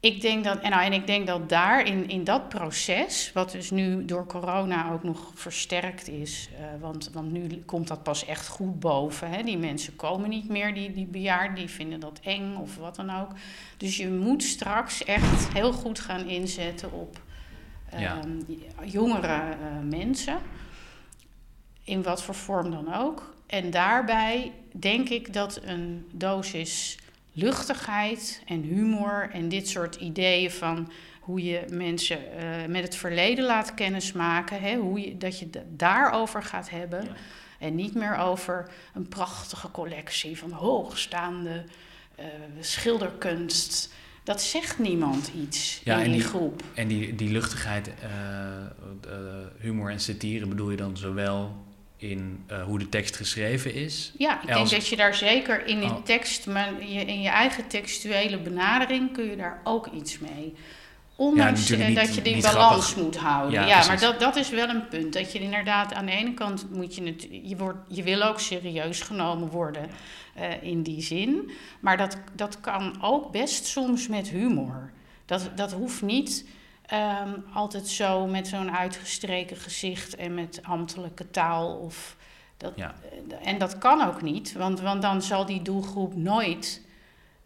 ik 0.00 0.20
denk 0.20 0.44
dat, 0.44 0.60
en, 0.60 0.70
nou, 0.70 0.84
en 0.84 0.92
ik 0.92 1.06
denk 1.06 1.26
dat 1.26 1.48
daar 1.48 1.86
in, 1.86 2.08
in 2.08 2.24
dat 2.24 2.48
proces, 2.48 3.30
wat 3.32 3.50
dus 3.50 3.70
nu 3.70 4.04
door 4.04 4.26
corona 4.26 4.92
ook 4.92 5.02
nog 5.02 5.30
versterkt 5.34 6.08
is, 6.08 6.50
uh, 6.52 6.80
want, 6.80 7.10
want 7.12 7.32
nu 7.32 7.62
komt 7.66 7.88
dat 7.88 8.02
pas 8.02 8.24
echt 8.24 8.48
goed 8.48 8.80
boven. 8.80 9.30
Hè? 9.30 9.42
Die 9.42 9.58
mensen 9.58 9.96
komen 9.96 10.28
niet 10.28 10.48
meer, 10.48 10.74
die, 10.74 10.92
die 10.92 11.06
bejaarden, 11.06 11.54
die 11.54 11.68
vinden 11.68 12.00
dat 12.00 12.20
eng 12.22 12.56
of 12.56 12.76
wat 12.76 12.96
dan 12.96 13.10
ook. 13.10 13.30
Dus 13.76 13.96
je 13.96 14.08
moet 14.08 14.42
straks 14.42 15.04
echt 15.04 15.52
heel 15.52 15.72
goed 15.72 16.00
gaan 16.00 16.28
inzetten 16.28 16.92
op 16.92 17.22
uh, 17.94 18.00
ja. 18.00 18.20
jongere 18.84 19.42
uh, 19.42 19.90
mensen. 19.90 20.38
In 21.84 22.02
wat 22.02 22.22
voor 22.22 22.34
vorm 22.34 22.70
dan 22.70 22.94
ook. 22.94 23.34
En 23.46 23.70
daarbij 23.70 24.52
denk 24.72 25.08
ik 25.08 25.32
dat 25.32 25.60
een 25.64 26.06
dosis 26.12 26.98
luchtigheid 27.32 28.42
en 28.46 28.62
humor 28.62 29.30
en 29.32 29.48
dit 29.48 29.68
soort 29.68 29.96
ideeën 29.96 30.50
van 30.50 30.90
hoe 31.20 31.44
je 31.44 31.64
mensen 31.70 32.18
eh, 32.32 32.68
met 32.68 32.82
het 32.82 32.96
verleden 32.96 33.44
laat 33.44 33.74
kennismaken, 33.74 34.60
hè, 34.60 34.76
hoe 34.76 35.00
je, 35.00 35.18
dat 35.18 35.38
je 35.38 35.48
het 35.50 35.62
daarover 35.68 36.42
gaat 36.42 36.70
hebben. 36.70 37.08
En 37.58 37.74
niet 37.74 37.94
meer 37.94 38.16
over 38.16 38.70
een 38.94 39.08
prachtige 39.08 39.70
collectie 39.70 40.38
van 40.38 40.50
hoogstaande 40.50 41.64
uh, 42.18 42.24
schilderkunst. 42.60 43.92
Dat 44.24 44.42
zegt 44.42 44.78
niemand 44.78 45.30
iets 45.42 45.80
in 45.84 46.02
die, 46.02 46.12
die, 46.12 46.20
groep. 46.20 46.62
En 46.74 46.88
die, 46.88 47.14
die 47.14 47.30
luchtigheid, 47.30 47.88
uh, 47.88 49.14
humor 49.58 49.90
en 49.90 50.00
satire 50.00 50.46
bedoel 50.46 50.70
je 50.70 50.76
dan 50.76 50.96
zowel 50.96 51.56
in 52.00 52.44
uh, 52.50 52.62
hoe 52.62 52.78
de 52.78 52.88
tekst 52.88 53.16
geschreven 53.16 53.74
is. 53.74 54.12
Ja, 54.18 54.42
ik 54.42 54.46
denk 54.46 54.70
dat 54.70 54.86
je 54.86 54.96
daar 54.96 55.14
zeker 55.14 55.66
in 55.66 55.80
de 55.80 55.86
oh. 55.86 56.02
tekst, 56.04 56.46
maar 56.46 56.80
in 56.80 57.22
je 57.22 57.28
eigen 57.28 57.66
textuele 57.66 58.38
benadering 58.38 59.12
kun 59.12 59.24
je 59.24 59.36
daar 59.36 59.60
ook 59.64 59.86
iets 59.86 60.18
mee. 60.18 60.54
Ondanks 61.16 61.68
ja, 61.68 61.86
niet, 61.86 61.96
dat 61.96 62.14
je 62.14 62.22
die 62.22 62.42
balans 62.42 62.84
grappig. 62.84 62.96
moet 62.96 63.16
houden. 63.16 63.60
Ja, 63.60 63.66
ja 63.66 63.86
maar 63.86 64.00
dat, 64.00 64.20
dat 64.20 64.36
is 64.36 64.50
wel 64.50 64.68
een 64.68 64.88
punt. 64.88 65.12
Dat 65.12 65.32
je 65.32 65.38
inderdaad 65.38 65.92
aan 65.92 66.06
de 66.06 66.12
ene 66.12 66.34
kant 66.34 66.66
moet 66.70 66.94
je 66.94 67.02
het. 67.02 67.28
Je, 67.42 67.56
wordt, 67.56 67.78
je 67.88 68.02
wil 68.02 68.22
ook 68.22 68.40
serieus 68.40 69.00
genomen 69.00 69.48
worden 69.48 69.90
uh, 70.38 70.62
in 70.62 70.82
die 70.82 71.02
zin. 71.02 71.50
Maar 71.80 71.96
dat, 71.96 72.16
dat 72.32 72.60
kan 72.60 73.02
ook 73.02 73.32
best 73.32 73.66
soms 73.66 74.08
met 74.08 74.28
humor. 74.28 74.90
Dat, 75.26 75.50
dat 75.54 75.72
hoeft 75.72 76.02
niet 76.02 76.44
Um, 76.92 77.44
altijd 77.52 77.88
zo 77.88 78.26
met 78.26 78.48
zo'n 78.48 78.76
uitgestreken 78.76 79.56
gezicht 79.56 80.16
en 80.16 80.34
met 80.34 80.60
ambtelijke 80.62 81.30
taal. 81.30 81.76
Of 81.76 82.16
dat, 82.56 82.72
ja. 82.76 82.94
En 83.42 83.58
dat 83.58 83.78
kan 83.78 84.06
ook 84.06 84.22
niet, 84.22 84.52
want, 84.52 84.80
want 84.80 85.02
dan 85.02 85.22
zal 85.22 85.46
die 85.46 85.62
doelgroep 85.62 86.16
nooit 86.16 86.82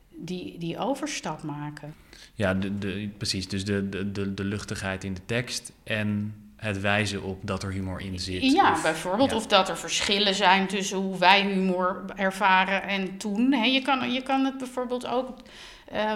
die, 0.08 0.58
die 0.58 0.78
overstap 0.78 1.42
maken. 1.42 1.94
Ja, 2.34 2.54
de, 2.54 2.78
de, 2.78 3.10
precies. 3.16 3.48
Dus 3.48 3.64
de, 3.64 3.88
de, 3.88 4.12
de, 4.12 4.34
de 4.34 4.44
luchtigheid 4.44 5.04
in 5.04 5.14
de 5.14 5.24
tekst 5.26 5.72
en 5.82 6.34
het 6.56 6.80
wijzen 6.80 7.22
op 7.22 7.38
dat 7.42 7.62
er 7.62 7.72
humor 7.72 8.00
in 8.00 8.18
zit. 8.18 8.52
Ja, 8.52 8.72
of, 8.72 8.82
bijvoorbeeld. 8.82 9.32
Of 9.32 9.46
dat 9.46 9.68
er 9.68 9.78
verschillen 9.78 10.34
zijn 10.34 10.66
tussen 10.66 10.98
hoe 10.98 11.18
wij 11.18 11.42
humor 11.42 12.04
ervaren 12.16 12.82
en 12.82 13.16
toen. 13.16 13.52
He, 13.52 13.64
je, 13.64 13.82
kan, 13.82 14.12
je 14.12 14.22
kan 14.22 14.44
het 14.44 14.58
bijvoorbeeld 14.58 15.06
ook. 15.06 15.36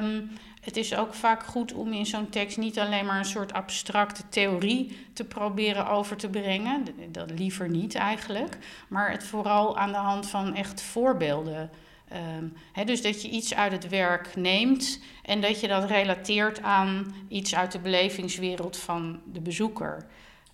Um, 0.03 0.31
het 0.61 0.77
is 0.77 0.95
ook 0.95 1.15
vaak 1.15 1.43
goed 1.43 1.73
om 1.73 1.93
in 1.93 2.07
zo'n 2.07 2.29
tekst 2.29 2.57
niet 2.57 2.79
alleen 2.79 3.07
maar 3.07 3.19
een 3.19 3.25
soort 3.25 3.53
abstracte 3.53 4.23
theorie 4.29 4.99
te 5.13 5.25
proberen 5.25 5.89
over 5.89 6.17
te 6.17 6.29
brengen. 6.29 6.85
Dat 7.11 7.31
liever 7.31 7.69
niet 7.69 7.95
eigenlijk. 7.95 8.59
Maar 8.89 9.11
het 9.11 9.25
vooral 9.25 9.79
aan 9.79 9.93
de 9.93 9.99
hand 9.99 10.29
van 10.29 10.55
echt 10.55 10.83
voorbeelden. 10.83 11.71
Um, 12.77 12.87
dus 12.87 13.03
dat 13.03 13.23
je 13.23 13.29
iets 13.29 13.55
uit 13.55 13.73
het 13.73 13.89
werk 13.89 14.37
neemt 14.37 15.01
en 15.23 15.41
dat 15.41 15.61
je 15.61 15.69
dat 15.69 15.85
relateert 15.85 16.63
aan 16.63 17.15
iets 17.29 17.55
uit 17.55 17.73
de 17.73 17.79
belevingswereld 17.79 18.77
van 18.77 19.21
de 19.33 19.41
bezoeker. 19.41 20.07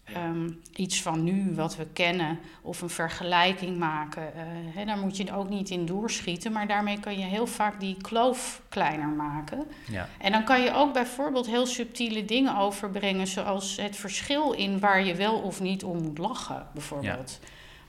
Ehm, 0.05 0.51
iets 0.75 1.03
van 1.03 1.25
nu 1.25 1.55
wat 1.55 1.77
we 1.77 1.87
kennen 1.93 2.38
of 2.62 2.83
een 2.83 2.90
vergelijking 2.90 3.79
maken. 3.79 4.23
Uh, 4.23 4.43
hè, 4.75 4.85
daar 4.85 4.99
moet 4.99 5.17
je 5.17 5.33
ook 5.33 5.49
niet 5.49 5.71
in 5.71 5.87
doorschieten, 5.87 6.53
maar 6.53 6.67
daarmee 6.67 7.01
kan 7.01 7.19
je 7.19 7.25
heel 7.25 7.47
vaak 7.47 7.81
die 7.81 7.97
kloof 8.01 8.62
kleiner 8.69 9.09
maken. 9.09 9.64
Ja. 9.90 10.09
En 10.19 10.33
dan 10.33 10.45
kan 10.45 10.61
je 10.61 10.75
ook 10.75 10.93
bijvoorbeeld 10.93 11.47
heel 11.47 11.67
subtiele 11.67 12.25
dingen 12.25 12.57
overbrengen, 12.57 13.27
zoals 13.27 13.77
het 13.77 13.97
verschil 13.97 14.53
in 14.53 14.79
waar 14.79 15.05
je 15.05 15.14
wel 15.14 15.38
of 15.38 15.61
niet 15.61 15.85
om 15.85 16.03
moet 16.03 16.19
lachen, 16.19 16.67
bijvoorbeeld. 16.73 17.40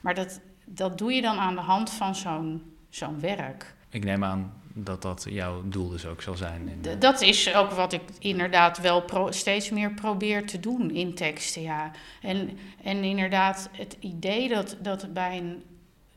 Maar 0.01 0.15
dat, 0.15 0.39
dat 0.65 0.97
doe 0.97 1.13
je 1.13 1.21
dan 1.21 1.37
aan 1.37 1.55
de 1.55 1.61
hand 1.61 1.89
van 1.89 2.15
zo'n 2.15 2.75
zo'n 2.89 3.19
werk. 3.19 3.75
Ik 3.89 4.03
neem 4.03 4.23
aan 4.23 4.53
dat 4.77 5.01
dat 5.01 5.25
jouw 5.29 5.61
doel 5.65 5.89
dus 5.89 6.05
ook 6.05 6.21
zal 6.21 6.35
zijn. 6.35 6.67
In, 6.67 6.99
Dat 6.99 7.21
is 7.21 7.53
ook 7.53 7.71
wat 7.71 7.93
ik 7.93 8.01
inderdaad 8.19 8.77
wel 8.77 9.03
steeds 9.29 9.69
meer 9.69 9.91
probeer 9.93 10.45
te 10.45 10.59
doen 10.59 10.91
in 10.91 11.13
teksten, 11.13 11.61
ja. 11.61 11.91
En, 12.21 12.57
en 12.83 13.03
inderdaad, 13.03 13.69
het 13.71 13.97
idee 13.99 14.49
dat, 14.49 14.77
dat 14.81 15.13
bij 15.13 15.37
een... 15.37 15.63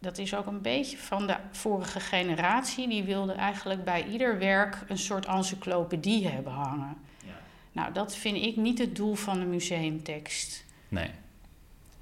Dat 0.01 0.19
is 0.19 0.35
ook 0.35 0.47
een 0.47 0.63
beetje 0.63 0.97
van 0.97 1.27
de 1.27 1.37
vorige 1.51 2.01
generatie. 2.01 2.89
Die 2.89 3.03
wilde 3.03 3.33
eigenlijk 3.33 3.85
bij 3.85 4.07
ieder 4.07 4.39
werk 4.39 4.85
een 4.89 4.99
soort 4.99 5.27
encyclopedie 5.27 6.29
hebben 6.29 6.53
hangen. 6.53 6.97
Ja. 7.25 7.41
Nou, 7.73 7.93
dat 7.93 8.17
vind 8.17 8.37
ik 8.37 8.57
niet 8.57 8.79
het 8.79 8.97
doel 8.97 9.15
van 9.15 9.41
een 9.41 9.51
museumtekst. 9.51 10.65
Nee. 10.89 11.11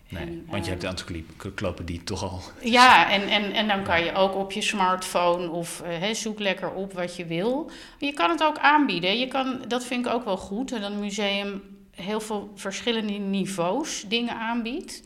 Nee, 0.09 0.45
want 0.47 0.64
je 0.64 0.71
hebt 0.71 0.83
de 0.83 0.87
encyclopedie 0.87 2.05
toch 2.05 2.23
al. 2.23 2.40
Ja, 2.61 3.11
en, 3.11 3.29
en, 3.29 3.53
en 3.53 3.69
dan 3.69 3.83
kan 3.83 4.05
je 4.05 4.14
ook 4.14 4.35
op 4.35 4.53
je 4.53 4.62
smartphone 4.62 5.51
of 5.51 5.83
uh, 5.87 6.14
zoek 6.14 6.38
lekker 6.38 6.71
op 6.71 6.92
wat 6.92 7.16
je 7.16 7.25
wil. 7.25 7.71
Je 7.99 8.12
kan 8.12 8.31
het 8.31 8.42
ook 8.42 8.59
aanbieden. 8.59 9.19
Je 9.19 9.29
kan, 9.29 9.64
dat 9.69 9.85
vind 9.85 10.07
ik 10.07 10.12
ook 10.12 10.25
wel 10.25 10.37
goed. 10.37 10.69
Dat 10.69 10.83
een 10.83 11.01
museum 11.01 11.62
heel 11.90 12.21
veel 12.21 12.53
verschillende 12.55 13.12
niveaus 13.12 14.05
dingen 14.09 14.35
aanbiedt. 14.35 15.03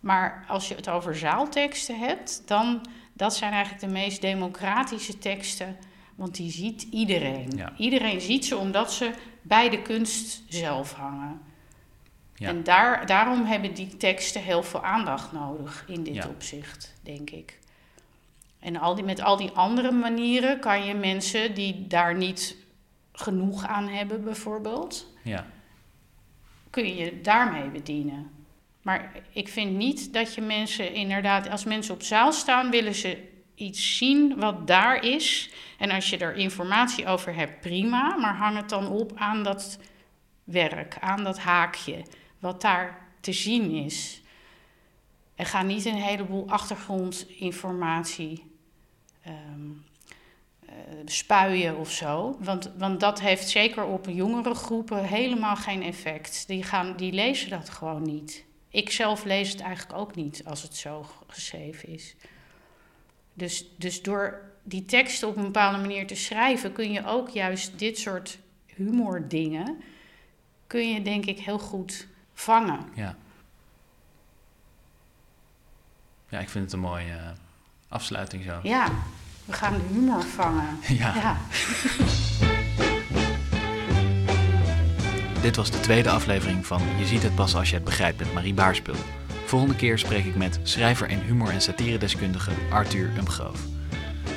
Maar 0.00 0.44
als 0.48 0.68
je 0.68 0.74
het 0.74 0.88
over 0.88 1.16
zaalteksten 1.16 1.98
hebt, 1.98 2.42
dan 2.46 2.86
dat 3.12 3.36
zijn 3.36 3.52
eigenlijk 3.52 3.84
de 3.84 3.92
meest 3.92 4.20
democratische 4.20 5.18
teksten. 5.18 5.76
Want 6.14 6.34
die 6.34 6.50
ziet 6.50 6.82
iedereen. 6.90 7.60
Iedereen 7.76 8.20
ziet 8.20 8.44
ze 8.44 8.56
omdat 8.56 8.92
ze 8.92 9.10
bij 9.42 9.70
de 9.70 9.82
kunst 9.82 10.42
zelf 10.48 10.92
hangen. 10.92 11.40
En 12.42 12.62
daar, 12.62 13.06
daarom 13.06 13.44
hebben 13.44 13.74
die 13.74 13.96
teksten 13.96 14.42
heel 14.42 14.62
veel 14.62 14.84
aandacht 14.84 15.32
nodig 15.32 15.84
in 15.88 16.02
dit 16.02 16.28
opzicht, 16.28 16.94
denk 17.02 17.30
ik. 17.30 17.58
En 18.58 18.76
al 18.76 18.94
die, 18.94 19.04
met 19.04 19.22
al 19.22 19.36
die 19.36 19.50
andere 19.50 19.90
manieren 19.90 20.60
kan 20.60 20.84
je 20.84 20.94
mensen 20.94 21.54
die 21.54 21.86
daar 21.86 22.14
niet 22.16 22.56
genoeg 23.12 23.66
aan 23.66 23.88
hebben, 23.88 24.24
bijvoorbeeld, 24.24 25.06
ja. 25.22 25.46
kun 26.70 26.86
je 26.86 26.94
je 26.94 27.20
daarmee 27.20 27.68
bedienen. 27.68 28.30
Maar 28.82 29.12
ik 29.32 29.48
vind 29.48 29.76
niet 29.76 30.12
dat 30.12 30.34
je 30.34 30.40
mensen 30.40 30.92
inderdaad, 30.92 31.50
als 31.50 31.64
mensen 31.64 31.94
op 31.94 32.02
zaal 32.02 32.32
staan, 32.32 32.70
willen 32.70 32.94
ze 32.94 33.30
iets 33.54 33.96
zien 33.96 34.36
wat 34.36 34.66
daar 34.66 35.04
is. 35.04 35.50
En 35.78 35.90
als 35.90 36.10
je 36.10 36.18
er 36.18 36.34
informatie 36.34 37.06
over 37.06 37.34
hebt, 37.34 37.60
prima, 37.60 38.16
maar 38.16 38.36
hang 38.36 38.56
het 38.56 38.68
dan 38.68 38.88
op 38.88 39.12
aan 39.14 39.42
dat 39.42 39.78
werk, 40.44 40.96
aan 41.00 41.24
dat 41.24 41.38
haakje 41.38 42.02
wat 42.42 42.60
daar 42.60 43.06
te 43.20 43.32
zien 43.32 43.70
is. 43.70 44.22
En 45.34 45.46
ga 45.46 45.62
niet 45.62 45.84
een 45.84 45.94
heleboel 45.94 46.48
achtergrondinformatie 46.48 48.44
um, 49.26 49.84
uh, 50.64 50.70
spuien 51.04 51.76
of 51.76 51.90
zo. 51.90 52.36
Want, 52.40 52.72
want 52.76 53.00
dat 53.00 53.20
heeft 53.20 53.48
zeker 53.48 53.84
op 53.84 54.06
jongere 54.08 54.54
groepen 54.54 55.04
helemaal 55.04 55.56
geen 55.56 55.82
effect. 55.82 56.46
Die, 56.46 56.62
gaan, 56.62 56.96
die 56.96 57.12
lezen 57.12 57.50
dat 57.50 57.68
gewoon 57.68 58.02
niet. 58.02 58.44
Ik 58.68 58.90
zelf 58.90 59.24
lees 59.24 59.50
het 59.50 59.60
eigenlijk 59.60 59.98
ook 59.98 60.14
niet 60.14 60.44
als 60.44 60.62
het 60.62 60.76
zo 60.76 61.06
geschreven 61.26 61.88
is. 61.88 62.14
Dus, 63.34 63.64
dus 63.76 64.02
door 64.02 64.50
die 64.62 64.84
teksten 64.84 65.28
op 65.28 65.36
een 65.36 65.42
bepaalde 65.42 65.78
manier 65.78 66.06
te 66.06 66.14
schrijven, 66.14 66.72
kun 66.72 66.92
je 66.92 67.06
ook 67.06 67.28
juist 67.28 67.78
dit 67.78 67.98
soort 67.98 68.38
humordingen, 68.66 69.82
kun 70.66 70.92
je 70.92 71.02
denk 71.02 71.26
ik 71.26 71.38
heel 71.38 71.58
goed 71.58 72.10
vangen. 72.42 72.78
Ja. 72.94 73.14
Ja, 76.28 76.38
ik 76.38 76.48
vind 76.48 76.64
het 76.64 76.72
een 76.72 76.80
mooie 76.80 77.12
uh, 77.12 77.30
afsluiting 77.88 78.44
zo. 78.44 78.58
Ja, 78.62 78.88
we 79.44 79.52
gaan 79.52 79.72
de 79.72 79.80
humor 79.92 80.22
vangen. 80.22 80.78
ja. 81.02 81.14
ja. 81.14 81.36
Dit 85.40 85.56
was 85.56 85.70
de 85.70 85.80
tweede 85.80 86.10
aflevering 86.10 86.66
van 86.66 86.82
Je 86.98 87.06
ziet 87.06 87.22
het 87.22 87.34
pas 87.34 87.54
als 87.54 87.68
je 87.68 87.74
het 87.74 87.84
begrijpt 87.84 88.18
met 88.18 88.32
Marie 88.32 88.54
Baarspul. 88.54 88.94
Volgende 89.44 89.76
keer 89.76 89.98
spreek 89.98 90.24
ik 90.24 90.36
met 90.36 90.60
schrijver 90.62 91.08
en 91.08 91.20
humor- 91.20 91.50
en 91.50 91.60
satiredeskundige 91.60 92.50
Arthur 92.70 93.10
Umgroof. 93.16 93.60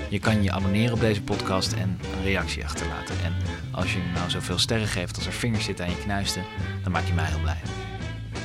Je 0.10 0.20
kan 0.20 0.44
je 0.44 0.52
abonneren 0.52 0.94
op 0.94 1.00
deze 1.00 1.22
podcast 1.22 1.74
en 1.74 2.00
een 2.14 2.24
reactie 2.24 2.64
achterlaten. 2.64 3.16
En 3.24 3.34
als 3.72 3.94
je 3.94 4.00
nou 4.14 4.30
zoveel 4.30 4.58
sterren 4.58 4.88
geeft 4.88 5.16
als 5.16 5.26
er 5.26 5.34
vingers 5.34 5.66
zitten 5.66 5.86
aan 5.86 5.92
je 5.92 5.98
knuisten, 5.98 6.44
dan 6.84 6.92
maak 6.92 7.06
je 7.06 7.14
mij 7.14 7.26
heel 7.26 7.42
blij. 7.42 7.85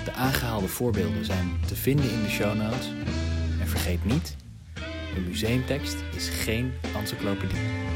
De 0.05 0.13
aangehaalde 0.13 0.69
voorbeelden 0.69 1.25
zijn 1.25 1.61
te 1.67 1.77
vinden 1.77 2.11
in 2.11 2.23
de 2.23 2.29
show 2.29 2.55
notes. 2.55 2.87
En 3.61 3.69
vergeet 3.69 4.05
niet, 4.05 4.37
een 5.17 5.27
museumtekst 5.29 5.97
is 6.17 6.29
geen 6.29 6.73
encyclopedie. 6.97 7.90